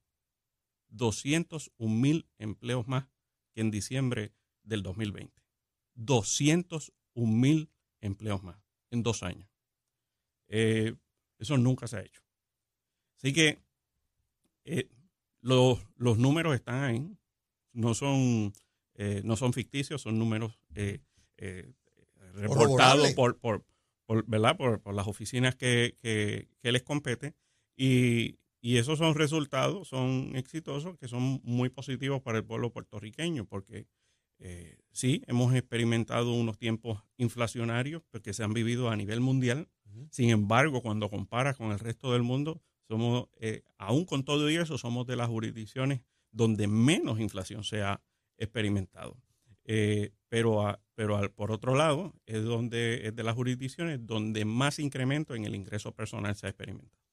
201 0.89 1.93
mil 1.93 2.27
empleos 2.37 2.87
más 2.87 3.07
en 3.55 3.71
diciembre 3.71 4.33
del 4.63 4.83
2020. 4.83 5.33
201 5.95 7.31
mil 7.31 7.69
empleos 8.01 8.43
más 8.43 8.57
en 8.91 9.03
dos 9.03 9.23
años. 9.23 9.49
Eh, 10.47 10.95
eso 11.39 11.57
nunca 11.57 11.87
se 11.87 11.97
ha 11.97 12.01
hecho. 12.01 12.21
Así 13.17 13.33
que 13.33 13.59
eh, 14.63 14.89
los, 15.41 15.79
números 15.97 16.55
están 16.55 16.83
ahí. 16.83 17.17
No 17.73 17.93
son, 17.93 18.53
eh, 18.95 19.21
no 19.23 19.35
son 19.35 19.53
ficticios, 19.53 20.01
son 20.01 20.17
números 20.17 20.59
reportados 22.33 23.13
por, 23.13 23.37
por, 23.37 23.65
por, 24.05 24.25
¿verdad? 24.25 24.57
Por, 24.57 24.81
por 24.81 24.95
las 24.95 25.07
oficinas 25.07 25.55
que, 25.55 25.95
que, 26.01 26.47
que 26.61 26.71
les 26.71 26.83
compete 26.83 27.35
y, 27.77 28.39
y 28.59 28.77
esos 28.77 28.97
son 28.99 29.15
resultados, 29.15 29.87
son 29.87 30.35
exitosos, 30.35 30.97
que 30.97 31.07
son 31.07 31.39
muy 31.43 31.69
positivos 31.69 32.21
para 32.21 32.39
el 32.39 32.43
pueblo 32.43 32.73
puertorriqueño, 32.73 33.45
porque 33.45 33.87
eh, 34.39 34.77
sí, 34.91 35.23
hemos 35.27 35.53
experimentado 35.55 36.33
unos 36.33 36.57
tiempos 36.57 37.03
inflacionarios 37.17 38.03
porque 38.11 38.33
se 38.33 38.43
han 38.43 38.53
vivido 38.53 38.89
a 38.89 38.95
nivel 38.95 39.21
mundial. 39.21 39.69
Sin 40.11 40.29
embargo, 40.29 40.81
cuando 40.81 41.09
comparas 41.09 41.57
con 41.57 41.71
el 41.71 41.79
resto 41.79 42.13
del 42.13 42.21
mundo, 42.21 42.61
somos, 42.87 43.29
eh, 43.37 43.63
aún 43.77 44.05
con 44.05 44.23
todo 44.23 44.47
eso, 44.47 44.77
somos 44.77 45.07
de 45.07 45.15
las 45.15 45.27
jurisdicciones 45.27 46.01
donde 46.31 46.67
menos 46.67 47.19
inflación 47.19 47.63
se 47.63 47.81
ha 47.81 48.01
experimentado. 48.37 49.17
Eh, 49.63 50.11
pero 50.29 50.77
pero 50.93 51.33
por 51.33 51.51
otro 51.51 51.75
lado, 51.75 52.13
es, 52.25 52.43
donde, 52.43 53.07
es 53.07 53.15
de 53.15 53.23
las 53.23 53.35
jurisdicciones 53.35 54.05
donde 54.05 54.45
más 54.45 54.79
incremento 54.79 55.35
en 55.35 55.45
el 55.45 55.55
ingreso 55.55 55.93
personal 55.93 56.35
se 56.35 56.47
ha 56.47 56.49
experimentado. 56.49 57.06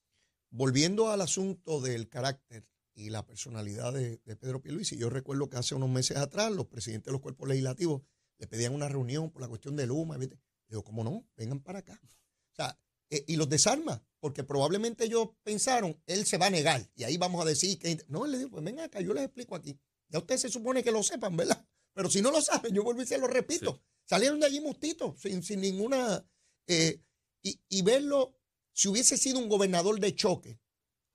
Volviendo 0.57 1.11
al 1.11 1.21
asunto 1.21 1.81
del 1.81 2.09
carácter 2.09 2.65
y 2.95 3.11
la 3.11 3.27
personalidad 3.27 3.93
de, 3.93 4.19
Pedro 4.37 4.63
Pierluisi, 4.63 4.97
yo 4.97 5.11
recuerdo 5.11 5.51
que 5.51 5.57
hace 5.57 5.75
unos 5.75 5.91
meses 5.91 6.17
atrás 6.17 6.53
los 6.53 6.67
presidentes 6.67 7.07
de 7.07 7.11
los 7.11 7.21
cuerpos 7.21 7.49
legislativos 7.49 8.03
le 8.39 8.47
pedían 8.47 8.73
una 8.73 8.89
reunión 8.89 9.33
por 9.33 9.43
la 9.43 9.49
cuestión 9.49 9.75
de 9.75 9.85
Luma. 9.85 10.17
¿viste? 10.17 10.39
Digo, 10.69 10.85
¿cómo 10.85 11.03
no? 11.03 11.27
Vengan 11.37 11.59
para 11.59 11.81
acá. 11.81 12.01
O 12.05 12.55
sea, 12.55 12.79
eh, 13.11 13.25
y 13.27 13.35
los 13.35 13.49
desarma, 13.49 14.01
porque 14.21 14.45
probablemente 14.45 15.07
ellos 15.07 15.31
pensaron, 15.43 16.01
él 16.07 16.25
se 16.25 16.39
va 16.39 16.47
a 16.47 16.51
negar, 16.51 16.89
y 16.95 17.03
ahí 17.03 17.17
vamos 17.17 17.45
a 17.45 17.49
decir 17.49 17.77
que... 17.77 18.05
No, 18.07 18.25
él 18.25 18.31
le 18.31 18.39
dijo, 18.39 18.51
pues 18.51 18.63
vengan 18.63 18.85
acá, 18.85 19.01
yo 19.01 19.13
les 19.13 19.25
explico 19.25 19.57
aquí. 19.57 19.77
Ya 20.09 20.21
ustedes 20.21 20.43
se 20.43 20.51
supone 20.51 20.85
que 20.85 20.93
lo 20.93 21.03
sepan, 21.03 21.37
¿verdad? 21.37 21.67
Pero 21.95 22.09
si 22.09 22.23
no 22.23 22.31
lo 22.31 22.41
saben, 22.41 22.73
yo 22.73 22.85
vuelvo 22.85 23.03
y 23.03 23.07
se 23.07 23.19
lo 23.19 23.27
repito. 23.27 23.83
Salieron 24.05 24.39
de 24.39 24.47
allí 24.47 24.61
mustitos, 24.61 25.21
sin, 25.21 25.43
sin 25.43 25.61
ninguna... 25.61 26.25
Eh, 26.69 27.03
y, 27.43 27.61
y 27.69 27.83
verlo 27.83 28.39
si 28.75 28.89
hubiese 28.89 29.17
sido 29.17 29.39
un 29.39 29.49
gobernador 29.49 29.99
de 30.01 30.15
choque, 30.15 30.61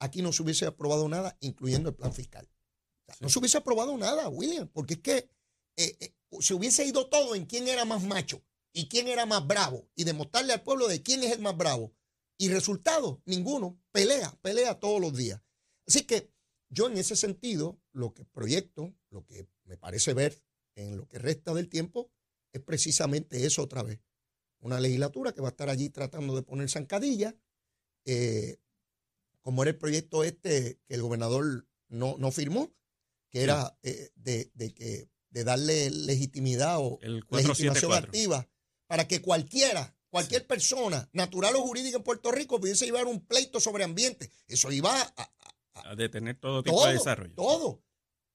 aquí 0.00 0.22
no 0.22 0.32
se 0.32 0.42
hubiese 0.42 0.66
aprobado 0.66 1.08
nada, 1.08 1.36
incluyendo 1.40 1.90
el 1.90 1.94
plan 1.94 2.12
fiscal. 2.12 2.48
No 3.20 3.28
se 3.28 3.38
hubiese 3.38 3.58
aprobado 3.58 3.96
nada, 3.96 4.28
William, 4.28 4.68
porque 4.68 4.94
es 4.94 5.00
que 5.00 5.30
eh, 5.76 5.96
eh, 6.00 6.14
se 6.40 6.54
hubiese 6.54 6.84
ido 6.84 7.06
todo 7.08 7.34
en 7.34 7.44
quién 7.44 7.68
era 7.68 7.84
más 7.84 8.02
macho 8.02 8.42
y 8.72 8.88
quién 8.88 9.08
era 9.08 9.26
más 9.26 9.46
bravo 9.46 9.88
y 9.94 10.04
demostrarle 10.04 10.52
al 10.52 10.62
pueblo 10.62 10.88
de 10.88 11.02
quién 11.02 11.22
es 11.22 11.32
el 11.32 11.40
más 11.40 11.56
bravo. 11.56 11.92
Y 12.38 12.48
resultado, 12.48 13.20
ninguno. 13.26 13.78
Pelea, 13.92 14.38
pelea 14.40 14.80
todos 14.80 15.00
los 15.00 15.14
días. 15.14 15.42
Así 15.86 16.04
que 16.04 16.30
yo 16.70 16.86
en 16.88 16.96
ese 16.96 17.16
sentido, 17.16 17.78
lo 17.92 18.14
que 18.14 18.24
proyecto, 18.24 18.94
lo 19.10 19.26
que 19.26 19.46
me 19.64 19.76
parece 19.76 20.14
ver 20.14 20.42
en 20.76 20.96
lo 20.96 21.06
que 21.06 21.18
resta 21.18 21.52
del 21.52 21.68
tiempo, 21.68 22.10
es 22.52 22.62
precisamente 22.62 23.44
eso 23.44 23.62
otra 23.62 23.82
vez. 23.82 24.00
Una 24.60 24.80
legislatura 24.80 25.32
que 25.32 25.42
va 25.42 25.48
a 25.48 25.50
estar 25.50 25.68
allí 25.68 25.90
tratando 25.90 26.34
de 26.34 26.42
poner 26.42 26.70
zancadillas, 26.70 27.34
eh, 28.04 28.58
como 29.42 29.62
era 29.62 29.70
el 29.70 29.78
proyecto 29.78 30.24
este 30.24 30.78
que 30.86 30.94
el 30.94 31.02
gobernador 31.02 31.66
no, 31.88 32.16
no 32.18 32.30
firmó, 32.30 32.72
que 33.30 33.42
era 33.42 33.78
eh, 33.82 34.10
de, 34.16 34.50
que, 34.74 35.08
de 35.30 35.44
darle 35.44 35.90
legitimidad 35.90 36.78
o 36.78 36.98
legitimación 37.30 37.92
activa 37.92 38.48
para 38.86 39.06
que 39.06 39.22
cualquiera, 39.22 39.96
cualquier 40.08 40.46
persona, 40.46 41.08
natural 41.12 41.54
o 41.56 41.62
jurídica 41.62 41.98
en 41.98 42.02
Puerto 42.02 42.32
Rico, 42.32 42.60
pudiese 42.60 42.84
llevar 42.84 43.06
un 43.06 43.24
pleito 43.24 43.60
sobre 43.60 43.84
ambiente. 43.84 44.30
Eso 44.48 44.70
iba 44.72 45.00
a, 45.00 45.32
a, 45.74 45.94
detener 45.94 46.38
todo 46.38 46.62
tipo 46.62 46.84
de 46.86 46.94
desarrollo. 46.94 47.34
Todo. 47.34 47.82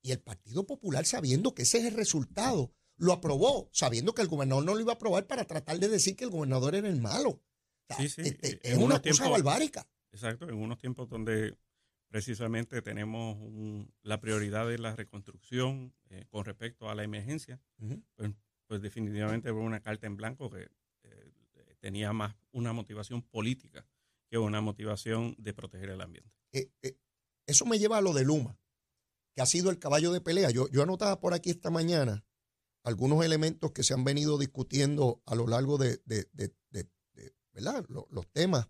Y 0.01 0.11
el 0.11 0.19
Partido 0.19 0.65
Popular, 0.65 1.05
sabiendo 1.05 1.53
que 1.53 1.63
ese 1.63 1.79
es 1.79 1.85
el 1.85 1.93
resultado, 1.93 2.71
lo 2.97 3.11
aprobó, 3.11 3.69
sabiendo 3.73 4.13
que 4.13 4.21
el 4.21 4.27
gobernador 4.27 4.63
no 4.63 4.75
lo 4.75 4.79
iba 4.79 4.93
a 4.93 4.95
aprobar 4.95 5.27
para 5.27 5.45
tratar 5.45 5.79
de 5.79 5.89
decir 5.89 6.15
que 6.15 6.23
el 6.23 6.29
gobernador 6.29 6.75
era 6.75 6.87
el 6.87 7.01
malo. 7.01 7.41
Este, 7.99 8.37
eh, 8.41 8.59
es 8.63 8.77
una 8.77 9.01
cosa 9.01 9.29
barbárica. 9.29 9.87
Exacto, 10.11 10.47
en 10.47 10.55
unos 10.55 10.77
tiempos 10.77 11.09
donde 11.09 11.57
precisamente 12.09 12.81
tenemos 12.81 13.37
la 14.01 14.19
prioridad 14.21 14.67
de 14.67 14.77
la 14.77 14.95
reconstrucción 14.95 15.93
eh, 16.09 16.25
con 16.29 16.45
respecto 16.45 16.89
a 16.89 16.95
la 16.95 17.03
emergencia, 17.03 17.59
pues, 18.15 18.31
pues, 18.67 18.81
definitivamente 18.81 19.51
fue 19.51 19.61
una 19.61 19.81
carta 19.81 20.07
en 20.07 20.15
blanco 20.15 20.49
que 20.49 20.69
eh, 21.03 21.75
tenía 21.79 22.13
más 22.13 22.35
una 22.51 22.73
motivación 22.73 23.21
política 23.21 23.85
que 24.29 24.37
una 24.37 24.61
motivación 24.61 25.35
de 25.37 25.53
proteger 25.53 25.89
el 25.89 26.01
ambiente. 26.01 26.31
eso 27.45 27.65
me 27.65 27.77
lleva 27.77 27.97
a 27.97 28.01
lo 28.01 28.13
de 28.13 28.23
Luma, 28.23 28.57
que 29.35 29.41
ha 29.41 29.45
sido 29.45 29.69
el 29.69 29.77
caballo 29.77 30.11
de 30.11 30.21
pelea. 30.21 30.49
Yo, 30.49 30.69
yo 30.69 30.81
anotaba 30.81 31.19
por 31.19 31.33
aquí 31.33 31.49
esta 31.49 31.69
mañana 31.69 32.25
algunos 32.85 33.25
elementos 33.25 33.71
que 33.71 33.83
se 33.83 33.93
han 33.93 34.03
venido 34.03 34.37
discutiendo 34.37 35.21
a 35.25 35.35
lo 35.35 35.47
largo 35.47 35.77
de, 35.77 35.99
¿verdad? 37.55 37.85
Los, 37.87 38.27
temas. 38.33 38.67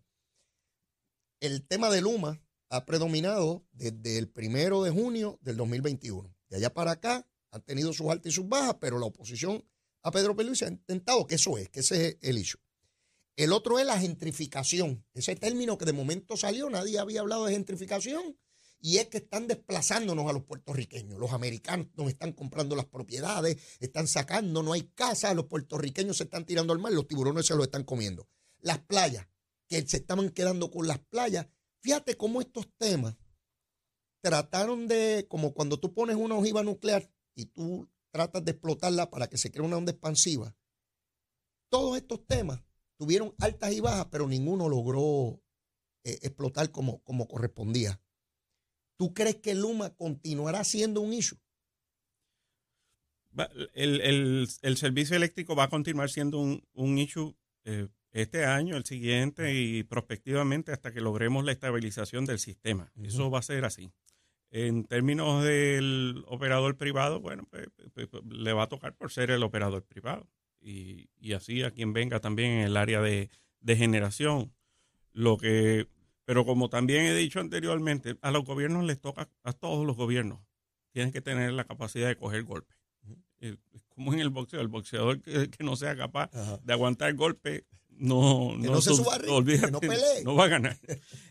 El 1.39 1.65
tema 1.67 1.89
de 1.89 2.01
Luma 2.01 2.39
ha 2.69 2.85
predominado 2.85 3.65
desde 3.71 4.19
el 4.19 4.29
primero 4.29 4.83
de 4.83 4.91
junio 4.91 5.39
del 5.41 5.57
2021. 5.57 6.33
De 6.49 6.57
allá 6.57 6.73
para 6.73 6.91
acá 6.91 7.27
han 7.51 7.63
tenido 7.63 7.93
sus 7.93 8.07
altas 8.07 8.31
y 8.31 8.35
sus 8.35 8.47
bajas, 8.47 8.75
pero 8.79 8.99
la 8.99 9.07
oposición 9.07 9.65
a 10.03 10.11
Pedro 10.11 10.35
se 10.53 10.65
ha 10.65 10.69
intentado 10.69 11.25
que 11.25 11.35
eso 11.35 11.57
es, 11.57 11.69
que 11.69 11.79
ese 11.79 12.07
es 12.07 12.17
el 12.21 12.37
hecho. 12.37 12.59
El 13.35 13.53
otro 13.53 13.79
es 13.79 13.87
la 13.87 13.99
gentrificación. 13.99 15.03
Ese 15.13 15.35
término 15.35 15.77
que 15.79 15.85
de 15.85 15.93
momento 15.93 16.37
salió, 16.37 16.69
nadie 16.69 16.99
había 16.99 17.21
hablado 17.21 17.45
de 17.45 17.53
gentrificación. 17.53 18.37
Y 18.79 18.97
es 18.97 19.07
que 19.07 19.17
están 19.17 19.47
desplazándonos 19.47 20.29
a 20.29 20.33
los 20.33 20.43
puertorriqueños. 20.43 21.17
Los 21.17 21.33
americanos 21.33 21.87
nos 21.95 22.07
están 22.09 22.33
comprando 22.33 22.75
las 22.75 22.85
propiedades, 22.85 23.57
están 23.79 24.07
sacando, 24.07 24.61
no 24.61 24.73
hay 24.73 24.83
casas, 24.93 25.35
los 25.35 25.45
puertorriqueños 25.45 26.17
se 26.17 26.25
están 26.25 26.45
tirando 26.45 26.71
al 26.71 26.79
mar, 26.79 26.93
los 26.93 27.07
tiburones 27.07 27.47
se 27.47 27.55
los 27.55 27.65
están 27.65 27.83
comiendo 27.83 28.29
las 28.65 28.79
playas, 28.79 29.27
que 29.69 29.87
se 29.87 29.97
estaban 29.97 30.31
quedando 30.31 30.71
con 30.71 30.87
las 30.87 30.99
playas. 30.99 31.47
Fíjate 31.81 32.17
cómo 32.17 32.41
estos 32.41 32.67
temas 32.77 33.15
trataron 34.21 34.87
de, 34.87 35.27
como 35.29 35.53
cuando 35.53 35.79
tú 35.79 35.93
pones 35.93 36.15
una 36.15 36.35
ojiva 36.35 36.63
nuclear 36.63 37.07
y 37.35 37.45
tú 37.45 37.87
tratas 38.11 38.43
de 38.43 38.51
explotarla 38.51 39.11
para 39.11 39.27
que 39.27 39.37
se 39.37 39.51
cree 39.51 39.63
una 39.63 39.77
onda 39.77 39.91
expansiva. 39.91 40.55
Todos 41.69 41.95
estos 41.97 42.25
temas 42.25 42.63
tuvieron 42.97 43.35
altas 43.39 43.71
y 43.71 43.81
bajas, 43.81 44.07
pero 44.09 44.27
ninguno 44.27 44.67
logró 44.67 45.43
eh, 46.03 46.17
explotar 46.23 46.71
como, 46.71 47.03
como 47.03 47.27
correspondía. 47.27 48.01
¿Tú 48.97 49.13
crees 49.13 49.35
que 49.35 49.53
Luma 49.53 49.95
continuará 49.95 50.63
siendo 50.63 51.01
un 51.01 51.13
issue? 51.13 51.37
El, 53.73 54.47
servicio 54.77 55.15
eléctrico 55.15 55.55
va 55.55 55.65
a 55.65 55.69
continuar 55.69 56.09
siendo 56.09 56.39
un, 56.39 56.63
un 56.73 56.97
issue 56.97 57.35
eh, 57.65 57.89
este 58.15 58.45
año, 58.45 58.77
el 58.77 58.85
siguiente 58.85 59.53
y 59.53 59.83
prospectivamente 59.83 60.71
hasta 60.71 60.93
que 60.93 61.01
logremos 61.01 61.43
la 61.43 61.51
estabilización 61.51 62.25
del 62.25 62.39
sistema. 62.39 62.89
Eso 63.03 63.29
va 63.29 63.39
a 63.39 63.41
ser 63.41 63.65
así. 63.65 63.91
En 64.51 64.85
términos 64.85 65.43
del 65.43 66.23
operador 66.27 66.77
privado, 66.77 67.19
bueno, 67.19 67.45
pues, 67.51 67.67
pues, 67.93 68.07
pues, 68.07 68.23
le 68.23 68.53
va 68.53 68.63
a 68.63 68.69
tocar 68.69 68.95
por 68.95 69.11
ser 69.11 69.31
el 69.31 69.43
operador 69.43 69.83
privado. 69.83 70.29
Y, 70.61 71.09
así 71.33 71.61
a 71.63 71.71
quien 71.71 71.91
venga 71.91 72.21
también 72.21 72.51
en 72.51 72.59
el 72.61 72.77
área 72.77 73.01
de, 73.01 73.29
generación. 73.67 74.53
Lo 75.11 75.35
que, 75.35 75.89
pero 76.23 76.45
como 76.45 76.69
también 76.69 77.05
he 77.05 77.13
dicho 77.13 77.41
anteriormente, 77.41 78.15
a 78.21 78.31
los 78.31 78.45
gobiernos 78.45 78.85
les 78.85 79.01
toca, 79.01 79.29
a 79.43 79.51
todos 79.51 79.85
los 79.85 79.97
gobiernos, 79.97 80.39
tienen 80.93 81.11
que 81.11 81.19
tener 81.19 81.51
la 81.51 81.65
capacidad 81.65 82.07
de 82.07 82.15
coger 82.15 82.43
golpes. 82.43 82.77
Como 83.89 84.13
en 84.13 84.21
el 84.21 84.29
boxeo, 84.29 84.61
el 84.61 84.69
boxeador 84.69 85.21
que, 85.21 85.49
no 85.59 85.75
sea 85.75 85.97
capaz 85.97 86.31
de 86.63 86.71
aguantar 86.71 87.13
golpes 87.15 87.65
no, 87.97 88.55
no, 88.57 88.81
se 88.81 88.93
suba 88.93 89.17
no 89.19 89.79
pelee. 89.79 90.23
No 90.23 90.35
va 90.35 90.45
a 90.45 90.49
ganar. 90.49 90.77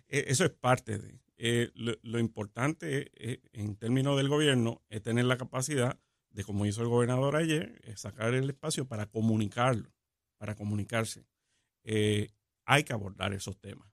E, 0.09 0.25
eso 0.29 0.45
es 0.45 0.51
parte 0.51 0.99
de. 0.99 1.21
Eh, 1.37 1.71
lo, 1.75 2.19
importante 2.21 3.11
eh, 3.17 3.41
en 3.53 3.77
términos 3.77 4.17
del 4.17 4.29
gobierno 4.29 4.83
es 4.89 5.03
tener 5.03 5.25
la 5.25 5.37
capacidad 5.37 5.99
de, 6.31 6.45
como 6.45 6.65
hizo 6.65 6.83
el 6.83 6.89
gobernador 6.89 7.37
ayer, 7.37 7.81
sacar 7.97 8.35
el 8.35 8.49
espacio 8.49 8.87
para 8.87 9.07
comunicarlo, 9.07 9.93
para 10.39 10.55
comunicarse. 10.55 11.27
Eh, 11.83 12.31
hay 12.65 12.85
que 12.85 12.93
abordar 12.93 13.35
esos 13.35 13.61
temas. 13.61 13.93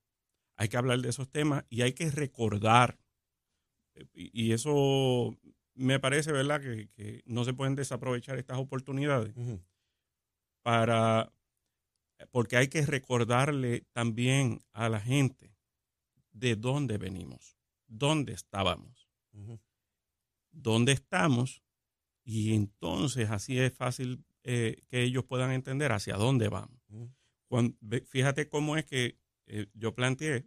Hay 0.55 0.69
que 0.69 0.77
hablar 0.77 0.99
de 0.99 1.09
esos 1.09 1.29
temas 1.29 1.65
y 1.69 1.81
hay 1.81 1.93
que 1.93 2.09
recordar. 2.11 2.99
Y, 4.13 4.53
eso 4.53 5.35
me 5.73 5.99
parece, 5.99 6.31
¿verdad?, 6.31 6.61
que, 6.61 7.23
no 7.25 7.43
se 7.43 7.53
pueden 7.53 7.75
desaprovechar 7.75 8.37
estas 8.37 8.59
oportunidades 8.59 9.33
para 10.61 11.33
porque 12.31 12.57
hay 12.57 12.67
que 12.67 12.85
recordarle 12.85 13.85
también 13.91 14.61
a 14.73 14.89
la 14.89 14.99
gente 14.99 15.55
de 16.31 16.55
dónde 16.55 16.97
venimos, 16.97 17.57
dónde 17.87 18.33
estábamos, 18.33 19.09
dónde 20.51 20.91
estamos, 20.91 21.63
y 22.23 22.53
entonces 22.53 23.29
así 23.29 23.59
es 23.59 23.73
fácil 23.73 24.23
eh, 24.43 24.83
que 24.87 25.03
ellos 25.03 25.25
puedan 25.25 25.51
entender 25.51 25.91
hacia 25.91 26.15
dónde 26.15 26.49
vamos. 26.49 26.81
fíjate 28.07 28.47
cómo 28.47 28.77
es 28.77 28.85
que 28.85 29.17
eh, 29.47 29.67
yo 29.73 29.93
planteé 29.93 30.45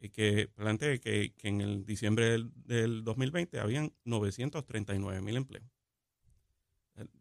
eh, 0.00 0.10
que 0.10 0.48
planteé 0.48 1.00
que, 1.00 1.34
en 1.42 1.60
el 1.60 1.84
diciembre 1.84 2.30
del, 2.30 2.52
del 2.54 3.04
2020 3.04 3.58
habían 3.58 3.92
939 4.04 5.20
mil 5.22 5.36
empleos. 5.36 5.77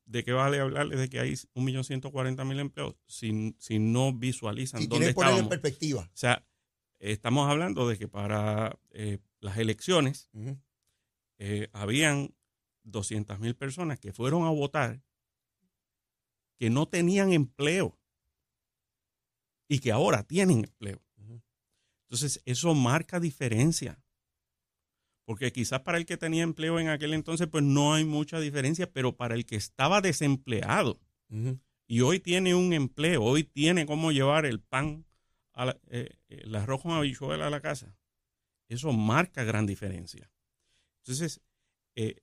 ¿De 0.05 0.23
qué 0.23 0.31
vale 0.31 0.59
hablarles 0.59 0.99
de 0.99 1.09
que 1.09 1.19
hay 1.19 1.33
1.140.000 1.53 2.59
empleos 2.59 2.95
si, 3.07 3.55
si 3.59 3.79
no 3.79 4.13
visualizan 4.13 4.81
dónde 4.81 4.95
tienes 4.95 5.09
que 5.09 5.15
ponerlo 5.15 5.39
en 5.39 5.45
estábamos? 5.45 5.61
perspectiva. 5.61 6.01
O 6.01 6.17
sea, 6.17 6.47
estamos 6.99 7.49
hablando 7.49 7.87
de 7.87 7.97
que 7.97 8.07
para 8.07 8.79
eh, 8.91 9.19
las 9.39 9.57
elecciones 9.57 10.29
Ujú. 10.33 10.57
eh, 11.39 11.69
habían 11.73 12.33
200.000 12.83 13.55
personas 13.55 13.99
que 13.99 14.13
fueron 14.13 14.45
a 14.45 14.49
votar 14.49 15.01
que 16.57 16.69
no 16.69 16.87
tenían 16.87 17.33
empleo 17.33 17.99
y 19.67 19.79
que 19.79 19.91
ahora 19.91 20.23
tienen 20.23 20.59
empleo. 20.59 21.01
Entonces, 22.07 22.41
eso 22.45 22.73
marca 22.73 23.19
diferencia. 23.19 24.01
Porque 25.27 25.51
quizás 25.51 25.81
para 25.81 25.97
el 25.97 26.05
que 26.05 26.15
tenía 26.15 26.43
empleo 26.43 26.79
en 26.79 26.87
aquel 26.87 27.13
entonces, 27.13 27.47
pues 27.47 27.61
no 27.61 27.93
hay 27.93 28.05
mucha 28.05 28.39
diferencia, 28.39 28.89
pero 28.89 29.17
para 29.17 29.35
el 29.35 29.45
que 29.45 29.57
estaba 29.57 29.99
desempleado 29.99 31.01
y 31.85 31.99
hoy 31.99 32.21
tiene 32.21 32.55
un 32.55 32.71
empleo, 32.71 33.21
hoy 33.23 33.43
tiene 33.43 33.85
cómo 33.85 34.13
llevar 34.13 34.45
el 34.45 34.61
pan, 34.61 35.05
a 35.51 35.65
la- 35.65 35.77
eh, 35.89 36.15
el 36.29 36.55
arroz 36.55 36.81
con 36.81 36.91
habichuela 36.93 37.47
a 37.47 37.49
la 37.49 37.59
casa, 37.59 37.93
eso 38.69 38.93
marca 38.93 39.43
gran 39.43 39.65
diferencia. 39.65 40.31
Entonces, 40.99 41.41
eh, 41.97 42.21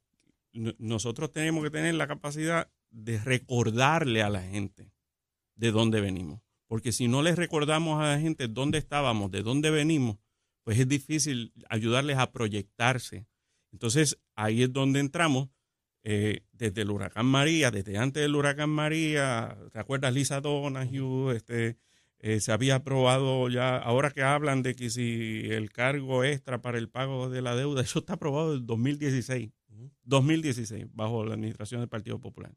no- 0.55 0.75
nosotros 0.79 1.31
tenemos 1.31 1.63
que 1.63 1.71
tener 1.71 1.95
la 1.97 2.07
capacidad 2.07 2.73
de 2.91 3.19
recordarle 3.19 4.23
a 4.23 4.31
la 4.31 4.41
gente 4.41 4.93
de 5.57 5.73
dónde 5.73 6.01
venimos. 6.01 6.41
Porque 6.69 6.91
si 6.91 7.07
no 7.07 7.23
les 7.23 7.37
recordamos 7.37 8.01
a 8.01 8.15
la 8.15 8.19
gente 8.19 8.49
dónde 8.49 8.79
estábamos, 8.79 9.31
de 9.31 9.43
dónde 9.43 9.71
venimos, 9.71 10.17
pues 10.65 10.79
es 10.79 10.89
difícil 10.89 11.53
ayudarles 11.69 12.19
a 12.19 12.33
proyectarse. 12.33 13.27
Entonces, 13.71 14.19
ahí 14.35 14.63
es 14.63 14.73
donde 14.73 15.01
entramos 15.01 15.51
eh, 16.03 16.43
desde 16.53 16.83
el 16.83 16.91
huracán 16.91 17.27
María, 17.27 17.71
desde 17.71 17.97
antes 17.97 18.23
del 18.23 18.35
huracán 18.35 18.71
María, 18.71 19.57
¿te 19.73 19.79
acuerdas 19.79 20.13
Lisa 20.13 20.41
Donahue? 20.41 21.37
Este, 21.37 21.79
eh, 22.19 22.41
se 22.41 22.53
había 22.53 22.77
aprobado 22.77 23.49
ya, 23.49 23.77
ahora 23.77 24.11
que 24.11 24.23
hablan 24.23 24.63
de 24.63 24.75
que 24.75 24.91
si 24.91 25.43
el 25.51 25.71
cargo 25.71 26.25
extra 26.25 26.63
para 26.63 26.79
el 26.79 26.89
pago 26.89 27.29
de 27.29 27.43
la 27.43 27.55
deuda, 27.55 27.83
eso 27.83 28.01
está 28.01 28.15
aprobado 28.15 28.55
en 28.55 28.67
2016, 28.67 29.51
Ujú. 29.71 29.91
2016, 30.05 30.87
bajo 30.93 31.25
la 31.25 31.35
administración 31.35 31.81
del 31.81 31.89
Partido 31.89 32.21
Popular. 32.21 32.55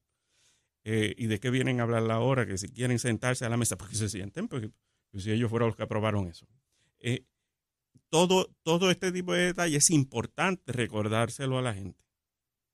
Eh, 0.84 1.16
¿Y 1.18 1.28
de 1.28 1.40
qué 1.40 1.50
vienen 1.50 1.80
a 1.80 1.84
hablar 1.84 2.10
ahora? 2.12 2.46
Que 2.46 2.58
si 2.58 2.70
quieren 2.70 2.98
sentarse 3.00 3.44
a 3.44 3.50
la 3.50 3.58
mesa, 3.58 3.78
porque 3.78 3.96
se 3.96 4.08
sienten, 4.08 4.48
porque 4.48 4.72
pues, 5.12 5.24
si 5.24 5.32
ellos 5.32 5.50
fueron 5.50 5.68
los 5.68 5.76
que 5.76 5.84
aprobaron 5.84 6.28
eso. 6.28 6.48
Todo, 8.10 8.56
todo 8.64 8.90
este 8.90 9.12
tipo 9.12 9.34
de 9.34 9.48
detalles 9.48 9.86
es 9.86 9.90
importante 9.92 10.72
recordárselo 10.72 11.58
a 11.58 11.62
la 11.62 11.74
gente, 11.74 12.06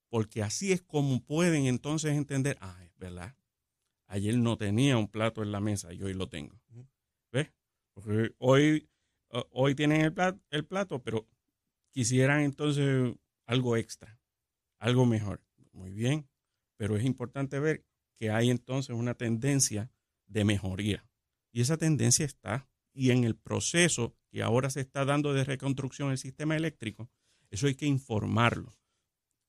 porque 0.10 0.44
así 0.44 0.72
es 0.72 0.82
como 0.82 1.24
pueden 1.24 1.66
entonces 1.66 2.12
entender, 2.12 2.58
ah, 2.62 2.84
es 2.84 2.96
verdad, 2.98 3.36
ayer 4.08 4.38
no 4.38 4.58
tenía 4.58 4.98
un 4.98 5.08
plato 5.08 5.42
en 5.42 5.52
la 5.52 5.60
mesa 5.60 5.92
y 5.94 6.04
hoy 6.04 6.14
lo 6.14 6.30
tengo. 6.30 6.62
¿Ves? 7.32 7.52
Porque 7.94 8.36
hoy, 8.38 8.88
hoy 9.52 9.74
tienen 9.74 10.02
el 10.02 10.14
plato, 10.14 10.40
el 10.52 10.66
plato, 10.66 11.02
pero 11.02 11.28
quisieran 11.92 12.42
entonces 12.42 13.16
algo 13.46 13.76
extra, 13.76 14.20
algo 14.80 15.06
mejor. 15.06 15.42
Muy 15.72 15.92
bien, 15.92 16.30
pero 16.78 16.96
es 16.96 17.06
importante 17.06 17.60
ver 17.60 17.86
que 18.20 18.30
hay 18.30 18.50
entonces 18.50 18.96
una 18.96 19.16
tendencia 19.16 19.92
de 20.28 20.46
mejoría. 20.46 21.08
Y 21.52 21.62
esa 21.62 21.78
tendencia 21.78 22.26
está. 22.26 22.70
Y 22.94 23.12
en 23.12 23.24
el 23.24 23.36
proceso 23.36 24.16
que 24.30 24.44
ahora 24.44 24.70
se 24.70 24.82
está 24.82 25.06
dando 25.06 25.34
de 25.34 25.44
reconstrucción 25.44 26.10
del 26.10 26.18
sistema 26.18 26.56
eléctrico, 26.56 27.10
eso 27.50 27.68
hay 27.68 27.76
que 27.76 27.86
informarlo. 27.86 28.76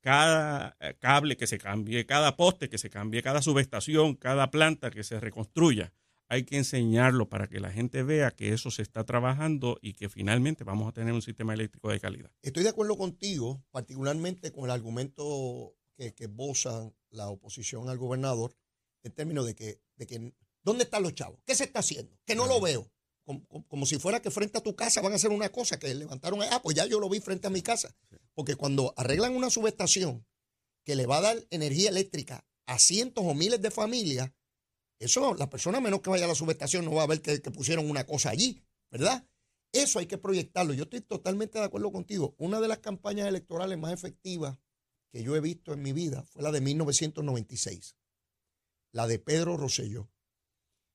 Cada 0.01 0.77
eh, 0.81 0.95
cable 0.99 1.37
que 1.37 1.47
se 1.47 1.59
cambie, 1.59 2.05
cada 2.07 2.37
poste 2.37 2.69
que 2.69 2.79
se 2.79 2.91
cambie, 2.91 3.23
cada 3.23 3.43
subestación, 3.43 4.17
cada 4.17 4.51
planta 4.51 4.91
que 4.91 5.03
se 5.03 5.21
reconstruya, 5.21 5.93
hay 6.29 6.45
que 6.45 6.57
enseñarlo 6.57 7.29
para 7.29 7.49
que 7.49 7.61
la 7.61 7.71
gente 7.71 8.03
vea 8.03 8.31
que 8.31 8.53
eso 8.53 8.71
se 8.71 8.83
está 8.83 9.05
trabajando 9.05 9.79
y 9.81 9.95
que 9.95 10.09
finalmente 10.09 10.65
vamos 10.65 10.89
a 10.89 10.93
tener 10.93 11.13
un 11.13 11.23
sistema 11.23 11.55
eléctrico 11.55 11.91
de 11.91 12.01
calidad. 12.01 12.31
Estoy 12.43 12.63
de 12.63 12.71
acuerdo 12.71 12.97
contigo, 12.97 13.65
particularmente 13.71 14.53
con 14.53 14.65
el 14.65 14.71
argumento 14.71 15.75
que, 15.97 16.15
que 16.15 16.25
esbozan 16.25 16.95
la 17.11 17.29
oposición 17.29 17.89
al 17.89 17.99
gobernador, 17.99 18.57
en 19.03 19.13
términos 19.13 19.47
de 19.47 19.55
que, 19.55 19.81
de 19.97 20.07
que 20.07 20.35
¿dónde 20.63 20.85
están 20.85 21.03
los 21.03 21.15
chavos? 21.15 21.41
¿Qué 21.47 21.55
se 21.55 21.65
está 21.65 21.81
haciendo? 21.81 22.19
Que 22.25 22.35
no 22.35 22.47
lo 22.47 22.61
veo. 22.61 22.91
Como, 23.25 23.47
como- 23.69 23.87
si 23.87 23.99
fuera 23.99 24.21
que 24.21 24.31
frente 24.31 24.59
a 24.59 24.63
tu 24.63 24.77
casa 24.77 25.01
van 25.01 25.13
a 25.13 25.17
hacer 25.17 25.31
una 25.31 25.51
cosa 25.51 25.79
que 25.79 25.93
levantaron, 25.95 26.43
ah, 26.43 26.61
pues 26.63 26.77
ya 26.77 26.87
yo 26.87 27.01
lo 27.01 27.09
vi 27.09 27.21
frente 27.21 27.47
a 27.47 27.51
mi 27.51 27.63
casa. 27.63 27.95
Porque 28.35 28.57
cuando 28.57 28.93
arreglan 28.97 29.35
una 29.35 29.51
subestación 29.51 30.27
que 30.85 30.97
le 30.97 31.07
va 31.07 31.19
a 31.19 31.23
dar 31.23 31.47
energía 31.51 31.89
eléctrica 31.89 32.47
a 32.67 32.79
cientos 32.79 33.25
o 33.27 33.35
miles 33.35 33.61
de 33.63 33.71
familias, 33.71 34.31
eso, 34.99 35.35
la 35.35 35.51
persona 35.51 35.81
menos 35.81 36.01
que 36.01 36.11
vaya 36.11 36.25
a 36.25 36.29
la 36.29 36.35
subestación 36.35 36.85
no 36.85 36.93
va 36.95 37.03
a 37.03 37.07
ver 37.07 37.21
que, 37.23 37.41
que 37.41 37.51
pusieron 37.51 37.91
una 37.91 38.07
cosa 38.07 38.31
allí, 38.31 38.63
¿verdad? 38.91 39.27
Eso 39.73 39.99
hay 39.99 40.07
que 40.07 40.19
proyectarlo. 40.19 40.73
Yo 40.73 40.85
estoy 40.85 41.01
totalmente 41.01 41.59
de 41.59 41.65
acuerdo 41.65 41.91
contigo. 41.91 42.35
Una 42.39 42.61
de 42.61 42.69
las 42.69 42.79
campañas 42.79 43.27
electorales 43.27 43.77
más 43.77 43.93
efectivas 43.93 44.59
que 45.11 45.23
yo 45.23 45.35
he 45.35 45.41
visto 45.41 45.73
en 45.73 45.83
mi 45.83 45.93
vida 45.93 46.25
fue 46.25 46.43
la 46.43 46.53
de 46.53 46.61
1996, 46.61 47.97
la 48.93 49.07
de 49.07 49.19
Pedro 49.19 49.57
Rosselló. 49.57 50.11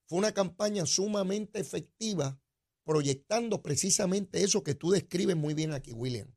Fue 0.09 0.17
una 0.17 0.33
campaña 0.33 0.87
sumamente 0.87 1.59
efectiva 1.59 2.41
proyectando 2.83 3.61
precisamente 3.61 4.43
eso 4.43 4.63
que 4.63 4.73
tú 4.73 4.89
describes 4.89 5.35
muy 5.35 5.53
bien 5.53 5.71
aquí, 5.71 5.93
William. 5.93 6.35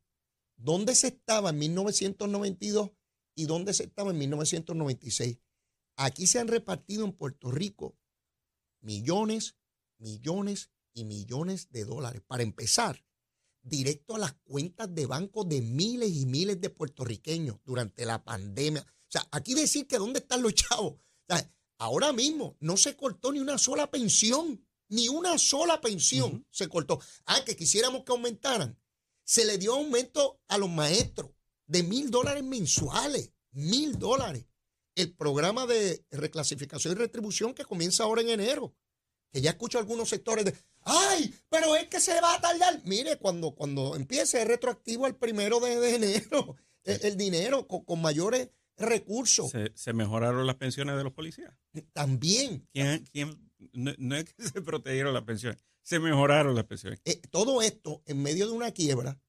¿Dónde 0.55 0.93
se 0.93 1.07
estaba 1.07 1.49
en 1.49 1.57
1992 1.57 2.91
y 3.35 3.45
dónde 3.45 3.73
se 3.73 3.85
estaba 3.85 4.11
en 4.11 4.19
1996? 4.19 5.39
Aquí 5.95 6.27
se 6.27 6.37
han 6.37 6.49
repartido 6.49 7.03
en 7.03 7.13
Puerto 7.13 7.49
Rico 7.49 7.97
millones, 8.81 9.55
millones 9.97 10.69
y 10.93 11.05
millones 11.05 11.71
de 11.71 11.85
dólares. 11.85 12.21
Para 12.27 12.43
empezar, 12.43 13.03
directo 13.63 14.15
a 14.15 14.19
las 14.19 14.33
cuentas 14.43 14.93
de 14.93 15.07
banco 15.07 15.45
de 15.45 15.61
miles 15.61 16.11
y 16.11 16.27
miles 16.27 16.61
de 16.61 16.69
puertorriqueños 16.69 17.57
durante 17.63 18.05
la 18.05 18.23
pandemia. 18.23 18.81
O 18.81 19.11
sea, 19.11 19.27
aquí 19.31 19.55
decir 19.55 19.87
que 19.87 19.97
dónde 19.97 20.19
están 20.19 20.43
los 20.43 20.53
chavos. 20.53 20.93
O 20.93 21.25
sea, 21.27 21.49
ahora 21.83 22.13
mismo 22.13 22.55
no 22.61 22.77
se 22.77 22.95
cortó 22.95 23.31
ni 23.33 23.39
una 23.39 23.57
sola 23.57 23.91
pensión, 23.91 24.65
ni 24.87 25.09
una 25.09 25.37
sola 25.37 25.81
pensión 25.81 26.45
se 26.49 26.69
cortó. 26.69 26.99
Ah, 27.25 27.43
que 27.45 27.55
quisiéramos 27.55 28.03
que 28.03 28.11
aumentaran. 28.13 28.79
Se 29.25 29.43
le 29.43 29.57
dio 29.57 29.73
aumento 29.73 30.39
a 30.47 30.57
los 30.57 30.69
maestros 30.69 31.31
de 31.65 31.83
mil 31.83 32.09
dólares 32.09 32.43
mensuales, 32.43 33.31
mil 33.51 33.99
dólares. 33.99 34.45
El 34.95 35.13
programa 35.13 35.65
de 35.65 36.05
reclasificación 36.11 36.93
y 36.93 36.95
retribución 36.97 37.53
que 37.53 37.65
comienza 37.65 38.03
ahora 38.03 38.21
en 38.21 38.29
enero, 38.29 38.75
que 39.31 39.41
ya 39.41 39.51
escucho 39.51 39.79
algunos 39.79 40.07
sectores 40.07 40.45
de, 40.45 40.55
ay, 40.81 41.33
pero 41.49 41.75
es 41.75 41.87
que 41.87 41.99
se 41.99 42.19
va 42.21 42.35
a 42.35 42.41
tardar. 42.41 42.81
Mire, 42.85 43.17
cuando, 43.17 43.55
cuando 43.55 43.95
empiece 43.95 44.41
es 44.41 44.47
retroactivo 44.47 45.05
al 45.05 45.17
primero 45.17 45.59
de, 45.59 45.79
de 45.79 45.95
enero, 45.95 46.55
el, 46.83 46.99
el 47.03 47.17
dinero 47.17 47.67
con, 47.67 47.83
con 47.83 48.01
mayores 48.01 48.49
recursos. 48.77 49.51
Se, 49.51 49.71
se 49.75 49.93
mejoraron 49.93 50.45
las 50.47 50.55
pensiones 50.55 50.95
de 50.97 51.03
los 51.03 51.13
policías. 51.13 51.53
También 51.93 52.67
¿Quién, 52.73 53.05
quién- 53.11 53.51
no, 53.73 53.91
no 53.97 54.15
es 54.15 54.25
que 54.33 54.43
se 54.47 54.61
protegieron 54.61 55.13
las 55.13 55.23
pensiones, 55.23 55.59
se 55.81 55.99
mejoraron 55.99 56.55
las 56.55 56.65
pensiones. 56.65 56.99
Eh, 57.05 57.21
todo 57.31 57.61
esto 57.61 58.03
en 58.05 58.21
medio 58.21 58.45
de 58.47 58.53
una 58.53 58.71
quiebra, 58.71 59.19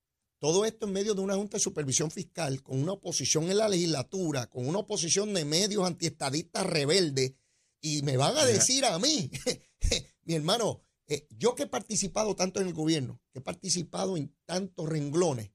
todo 0.41 0.65
esto 0.65 0.87
en 0.87 0.93
medio 0.93 1.15
de 1.15 1.21
una 1.23 1.37
Junta 1.37 1.57
de 1.57 1.63
Supervisión 1.63 2.11
Fiscal, 2.11 2.63
con 2.63 2.83
una 2.83 2.93
oposición 2.93 3.51
en 3.51 3.59
la 3.59 3.69
legislatura, 3.69 4.47
con 4.49 4.67
una 4.67 4.81
oposición 4.81 5.33
de 5.33 5.45
medios 5.45 5.87
antiestadistas 5.87 6.67
rebeldes, 6.67 7.35
y 7.81 8.03
me 8.03 8.17
van 8.17 8.37
a 8.37 8.45
decir 8.45 8.85
a 8.85 8.99
mí, 8.99 9.31
mi 10.25 10.35
hermano, 10.35 10.83
eh, 11.07 11.27
yo 11.31 11.55
que 11.55 11.65
he 11.65 11.67
participado 11.67 12.35
tanto 12.35 12.61
en 12.61 12.67
el 12.67 12.73
gobierno, 12.75 13.21
que 13.33 13.39
he 13.39 13.43
participado 13.43 14.17
en 14.17 14.35
tantos 14.47 14.89
renglones, 14.89 15.51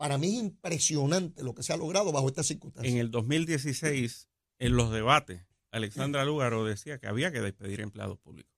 para 0.00 0.16
mí 0.16 0.28
es 0.28 0.42
impresionante 0.44 1.42
lo 1.42 1.54
que 1.54 1.62
se 1.62 1.74
ha 1.74 1.76
logrado 1.76 2.10
bajo 2.10 2.26
estas 2.26 2.46
circunstancias. 2.46 2.90
En 2.90 2.98
el 2.98 3.10
2016, 3.10 4.30
en 4.58 4.74
los 4.74 4.90
debates, 4.90 5.42
Alexandra 5.72 6.24
Lúgaro 6.24 6.64
decía 6.64 6.98
que 6.98 7.06
había 7.06 7.30
que 7.30 7.42
despedir 7.42 7.82
empleados 7.82 8.18
públicos. 8.18 8.50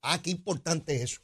Ah, 0.00 0.22
qué 0.22 0.30
importante 0.30 0.96
es 0.96 1.02
eso. 1.02 1.20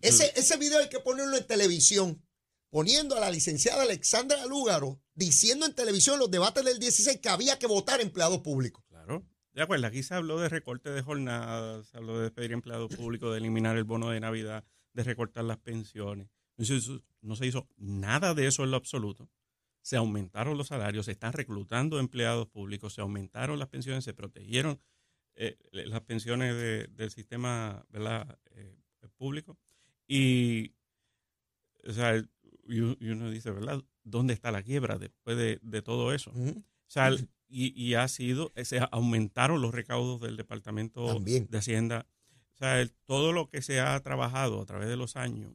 Ese, 0.00 0.32
ese 0.34 0.56
video 0.56 0.78
hay 0.78 0.88
que 0.88 0.98
ponerlo 0.98 1.36
en 1.36 1.46
televisión, 1.46 2.26
poniendo 2.70 3.14
a 3.14 3.20
la 3.20 3.30
licenciada 3.30 3.82
Alexandra 3.82 4.46
Lúgaro 4.46 4.98
diciendo 5.12 5.66
en 5.66 5.74
televisión 5.74 6.14
en 6.14 6.20
los 6.20 6.30
debates 6.30 6.64
del 6.64 6.78
16 6.78 7.18
que 7.18 7.28
había 7.28 7.58
que 7.58 7.66
votar 7.66 8.00
empleados 8.00 8.40
públicos. 8.40 8.82
Claro. 8.88 9.26
De 9.52 9.60
acuerdo, 9.60 9.88
aquí 9.88 10.02
se 10.02 10.14
habló 10.14 10.40
de 10.40 10.48
recorte 10.48 10.88
de 10.88 11.02
jornadas, 11.02 11.86
se 11.88 11.98
habló 11.98 12.16
de 12.16 12.22
despedir 12.22 12.52
empleados 12.52 12.96
públicos, 12.96 13.30
de 13.30 13.40
eliminar 13.40 13.76
el 13.76 13.84
bono 13.84 14.08
de 14.08 14.20
Navidad, 14.20 14.64
de 14.94 15.04
recortar 15.04 15.44
las 15.44 15.58
pensiones. 15.58 16.30
No 16.56 16.64
se 16.64 16.74
hizo, 16.76 17.02
no 17.22 17.36
se 17.36 17.46
hizo 17.46 17.68
nada 17.76 18.34
de 18.34 18.46
eso 18.46 18.64
en 18.64 18.70
lo 18.70 18.76
absoluto. 18.76 19.28
Se 19.80 19.96
aumentaron 19.96 20.56
los 20.56 20.68
salarios, 20.68 21.06
se 21.06 21.12
están 21.12 21.32
reclutando 21.32 21.98
empleados 21.98 22.46
públicos, 22.48 22.92
se 22.94 23.00
aumentaron 23.00 23.58
las 23.58 23.68
pensiones, 23.68 24.04
se 24.04 24.14
protegieron 24.14 24.78
eh, 25.34 25.56
las 25.72 26.02
pensiones 26.02 26.54
de- 26.54 26.86
del 26.88 27.10
sistema 27.10 27.84
¿verdad? 27.90 28.38
Eh, 28.50 28.76
público. 29.16 29.56
Y, 30.06 30.72
o 31.88 31.92
sea, 31.92 32.16
y, 32.16 32.26
y 32.78 33.08
uno 33.10 33.30
dice, 33.30 33.50
¿verdad? 33.50 33.82
¿Dónde 34.04 34.34
está 34.34 34.50
la 34.52 34.62
quiebra 34.62 34.98
después 34.98 35.36
de, 35.36 35.58
de 35.62 35.82
todo 35.82 36.12
eso? 36.12 36.30
O 36.32 36.62
sea, 36.86 37.08
el- 37.08 37.28
y, 37.54 37.94
ha 37.94 38.08
sido, 38.08 38.50
eh, 38.54 38.64
se 38.64 38.80
aumentaron 38.92 39.60
los 39.60 39.74
recaudos 39.74 40.20
del 40.22 40.36
Departamento 40.38 41.06
de 41.50 41.58
Hacienda. 41.58 42.06
O 42.54 42.56
sea, 42.56 42.86
todo 43.04 43.32
lo 43.32 43.48
que 43.50 43.60
se 43.60 43.80
ha 43.80 43.98
trabajado 44.00 44.60
a 44.62 44.64
través 44.64 44.88
de 44.88 44.96
los 44.96 45.16
años, 45.16 45.52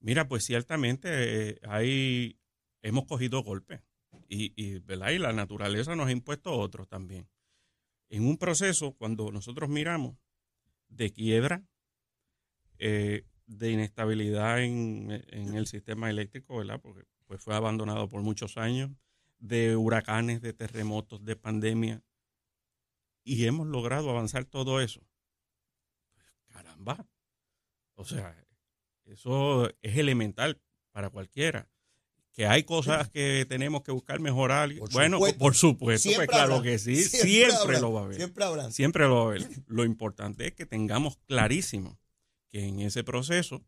mira, 0.00 0.28
pues 0.28 0.44
ciertamente 0.44 1.08
eh, 1.50 1.60
hay, 1.68 2.38
hemos 2.82 3.04
cogido 3.06 3.42
golpes 3.42 3.80
y, 4.28 4.52
y, 4.56 4.76
y 4.76 5.18
la 5.18 5.32
naturaleza 5.32 5.96
nos 5.96 6.08
ha 6.08 6.12
impuesto 6.12 6.52
otros 6.52 6.88
también. 6.88 7.28
En 8.10 8.26
un 8.26 8.38
proceso, 8.38 8.92
cuando 8.92 9.30
nosotros 9.30 9.68
miramos 9.68 10.16
de 10.88 11.12
quiebra, 11.12 11.62
eh, 12.78 13.24
de 13.46 13.70
inestabilidad 13.70 14.62
en, 14.62 15.10
el 15.10 15.66
sistema 15.66 16.10
eléctrico, 16.10 16.58
¿verdad? 16.58 16.80
Porque 16.80 17.04
pues, 17.26 17.42
fue 17.42 17.54
abandonado 17.54 18.08
por 18.08 18.22
muchos 18.22 18.56
años, 18.56 18.90
de 19.38 19.76
huracanes, 19.76 20.42
de 20.42 20.52
terremotos, 20.52 21.24
de 21.24 21.36
pandemia, 21.36 22.02
y 23.24 23.46
hemos 23.46 23.66
logrado 23.66 24.10
avanzar 24.10 24.44
todo 24.44 24.80
eso. 24.80 25.00
Pues, 26.14 26.26
caramba. 26.48 27.06
O 27.94 28.04
sea, 28.04 28.34
eso 29.12 29.68
es 29.82 29.96
elemental 29.96 30.60
para 30.92 31.10
cualquiera. 31.10 31.68
Que 32.32 32.46
hay 32.46 32.62
cosas 32.62 33.08
que 33.08 33.46
tenemos 33.48 33.82
que 33.82 33.90
buscar 33.90 34.20
mejorar. 34.20 34.70
bueno, 34.92 35.18
por 35.38 35.56
supuesto, 35.56 36.08
pues 36.14 36.28
claro 36.28 36.62
que 36.62 36.78
sí, 36.78 37.02
siempre, 37.02 37.80
lo 37.80 37.92
va 37.92 38.02
a 38.02 38.04
haber. 38.04 38.16
Siempre 38.16 38.44
habrá. 38.44 38.70
Siempre 38.70 39.08
lo 39.08 39.14
va 39.16 39.20
a 39.22 39.24
haber. 39.24 39.48
Lo 39.66 39.84
importante 39.84 40.46
es 40.46 40.54
que 40.54 40.64
tengamos 40.64 41.16
clarísimo 41.26 41.98
que 42.48 42.64
en 42.64 42.78
ese 42.78 43.02
proceso 43.02 43.64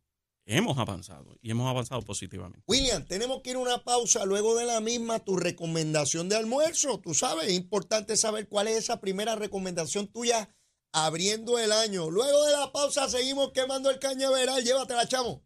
hemos 0.46 0.78
avanzado 0.78 1.36
y 1.42 1.50
hemos 1.50 1.68
avanzado 1.68 2.02
positivamente. 2.02 2.62
William, 2.68 3.04
tenemos 3.06 3.42
que 3.42 3.50
ir 3.50 3.56
a 3.56 3.60
una 3.60 3.82
pausa 3.82 4.24
luego 4.24 4.56
de 4.56 4.66
la 4.66 4.80
misma, 4.80 5.18
tu 5.20 5.36
recomendación 5.36 6.28
de 6.28 6.36
almuerzo. 6.36 7.00
Tú 7.00 7.14
sabes, 7.14 7.48
es 7.48 7.54
importante 7.54 8.16
saber 8.16 8.48
cuál 8.48 8.68
es 8.68 8.78
esa 8.78 9.00
primera 9.00 9.34
recomendación 9.34 10.06
tuya 10.06 10.48
abriendo 10.92 11.58
el 11.58 11.72
año. 11.72 12.10
Luego 12.10 12.44
de 12.44 12.52
la 12.52 12.72
pausa 12.72 13.08
seguimos 13.08 13.52
quemando 13.52 13.90
el 13.90 13.98
cañaveral. 13.98 14.62
Llévatela, 14.62 15.06
chamo. 15.06 15.40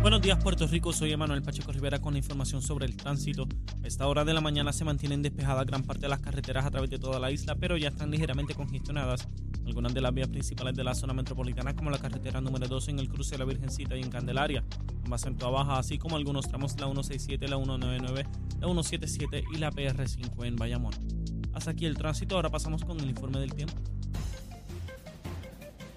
Buenos 0.00 0.22
días 0.22 0.40
Puerto 0.40 0.68
Rico, 0.68 0.92
soy 0.92 1.10
Emanuel 1.10 1.42
Pacheco 1.42 1.72
Rivera 1.72 1.98
con 1.98 2.12
la 2.12 2.18
información 2.18 2.62
sobre 2.62 2.86
el 2.86 2.96
tránsito. 2.96 3.48
A 3.82 3.86
esta 3.88 4.06
hora 4.06 4.24
de 4.24 4.34
la 4.34 4.40
mañana 4.40 4.72
se 4.72 4.84
mantienen 4.84 5.20
despejadas 5.20 5.66
gran 5.66 5.82
parte 5.82 6.02
de 6.02 6.08
las 6.08 6.20
carreteras 6.20 6.64
a 6.64 6.70
través 6.70 6.90
de 6.90 7.00
toda 7.00 7.18
la 7.18 7.32
isla, 7.32 7.56
pero 7.56 7.76
ya 7.76 7.88
están 7.88 8.12
ligeramente 8.12 8.54
congestionadas 8.54 9.26
algunas 9.66 9.92
de 9.94 10.00
las 10.00 10.14
vías 10.14 10.28
principales 10.28 10.76
de 10.76 10.84
la 10.84 10.94
zona 10.94 11.12
metropolitana 11.12 11.74
como 11.74 11.90
la 11.90 11.98
carretera 11.98 12.40
número 12.40 12.68
2 12.68 12.86
en 12.86 13.00
el 13.00 13.08
cruce 13.08 13.32
de 13.32 13.38
la 13.38 13.46
Virgencita 13.46 13.96
y 13.96 14.02
en 14.02 14.10
Candelaria, 14.10 14.62
más 15.08 15.26
en 15.26 15.36
baja, 15.36 15.76
así 15.76 15.98
como 15.98 16.14
algunos 16.14 16.46
tramos 16.46 16.78
la 16.78 16.86
167, 16.86 17.48
la 17.48 17.56
199, 17.56 18.28
la 18.60 18.66
177 18.66 19.44
y 19.52 19.56
la 19.56 19.72
PR5 19.72 20.46
en 20.46 20.54
Bayamón. 20.54 21.25
Hasta 21.56 21.70
aquí 21.70 21.86
el 21.86 21.96
tránsito, 21.96 22.36
ahora 22.36 22.50
pasamos 22.50 22.84
con 22.84 23.00
el 23.00 23.08
informe 23.08 23.40
del 23.40 23.54
tiempo. 23.54 23.72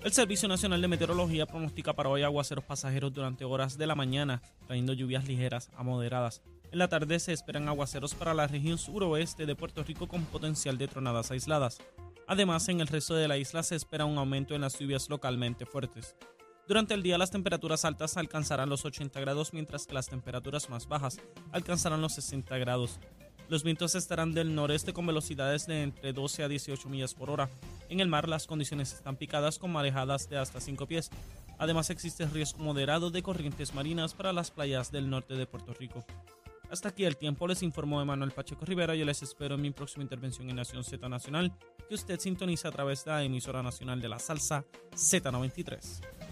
El 0.05 0.13
Servicio 0.13 0.47
Nacional 0.47 0.81
de 0.81 0.87
Meteorología 0.87 1.45
pronostica 1.45 1.91
para 1.91 2.07
hoy 2.07 2.23
aguaceros 2.23 2.63
pasajeros 2.63 3.13
durante 3.13 3.43
horas 3.43 3.77
de 3.77 3.85
la 3.85 3.93
mañana, 3.93 4.41
trayendo 4.67 4.93
lluvias 4.93 5.27
ligeras 5.27 5.69
a 5.75 5.83
moderadas. 5.83 6.41
En 6.71 6.79
la 6.79 6.87
tarde 6.87 7.19
se 7.19 7.33
esperan 7.33 7.67
aguaceros 7.67 8.15
para 8.15 8.33
la 8.33 8.47
región 8.47 8.77
suroeste 8.77 9.45
de 9.45 9.53
Puerto 9.53 9.83
Rico 9.83 10.07
con 10.07 10.23
potencial 10.23 10.77
de 10.77 10.87
tronadas 10.87 11.29
aisladas. 11.29 11.79
Además, 12.25 12.69
en 12.69 12.79
el 12.79 12.87
resto 12.87 13.15
de 13.15 13.27
la 13.27 13.37
isla 13.37 13.61
se 13.61 13.75
espera 13.75 14.05
un 14.05 14.17
aumento 14.17 14.55
en 14.55 14.61
las 14.61 14.79
lluvias 14.79 15.09
localmente 15.09 15.65
fuertes. 15.65 16.15
Durante 16.69 16.93
el 16.93 17.03
día 17.03 17.17
las 17.17 17.31
temperaturas 17.31 17.83
altas 17.83 18.15
alcanzarán 18.15 18.69
los 18.69 18.85
80 18.85 19.19
grados, 19.19 19.51
mientras 19.51 19.85
que 19.85 19.93
las 19.93 20.07
temperaturas 20.07 20.69
más 20.69 20.87
bajas 20.87 21.19
alcanzarán 21.51 21.99
los 21.99 22.13
60 22.13 22.57
grados. 22.59 22.97
Los 23.49 23.63
vientos 23.63 23.95
estarán 23.95 24.31
del 24.31 24.53
noreste 24.53 24.93
con 24.93 25.07
velocidades 25.07 25.65
de 25.65 25.81
entre 25.81 26.13
12 26.13 26.43
a 26.43 26.47
18 26.47 26.87
millas 26.87 27.15
por 27.15 27.31
hora. 27.31 27.49
En 27.89 27.99
el 27.99 28.07
mar 28.07 28.29
las 28.29 28.45
condiciones 28.45 28.93
están 28.93 29.15
picadas 29.15 29.57
con 29.57 29.71
marejadas 29.71 30.29
de 30.29 30.37
hasta 30.37 30.61
5 30.61 30.85
pies. 30.85 31.09
Además 31.57 31.89
existe 31.89 32.27
riesgo 32.27 32.59
moderado 32.59 33.09
de 33.09 33.23
corrientes 33.23 33.73
marinas 33.73 34.13
para 34.13 34.33
las 34.33 34.51
playas 34.51 34.91
del 34.91 35.09
norte 35.09 35.33
de 35.33 35.47
Puerto 35.47 35.73
Rico. 35.73 36.05
Hasta 36.69 36.89
aquí 36.89 37.05
el 37.05 37.17
tiempo, 37.17 37.47
les 37.47 37.63
informó 37.63 37.99
Emanuel 37.99 38.29
Pacheco 38.29 38.65
Rivera. 38.65 38.93
Yo 38.93 39.03
les 39.03 39.23
espero 39.23 39.55
en 39.55 39.61
mi 39.61 39.71
próxima 39.71 40.03
intervención 40.03 40.47
en 40.51 40.57
Nación 40.57 40.83
Z 40.83 41.09
Nacional, 41.09 41.51
que 41.87 41.95
usted 41.95 42.19
sintoniza 42.19 42.67
a 42.67 42.71
través 42.71 43.03
de 43.03 43.11
la 43.11 43.23
emisora 43.23 43.63
nacional 43.63 43.99
de 43.99 44.09
la 44.09 44.19
salsa 44.19 44.63
Z93. 44.91 46.18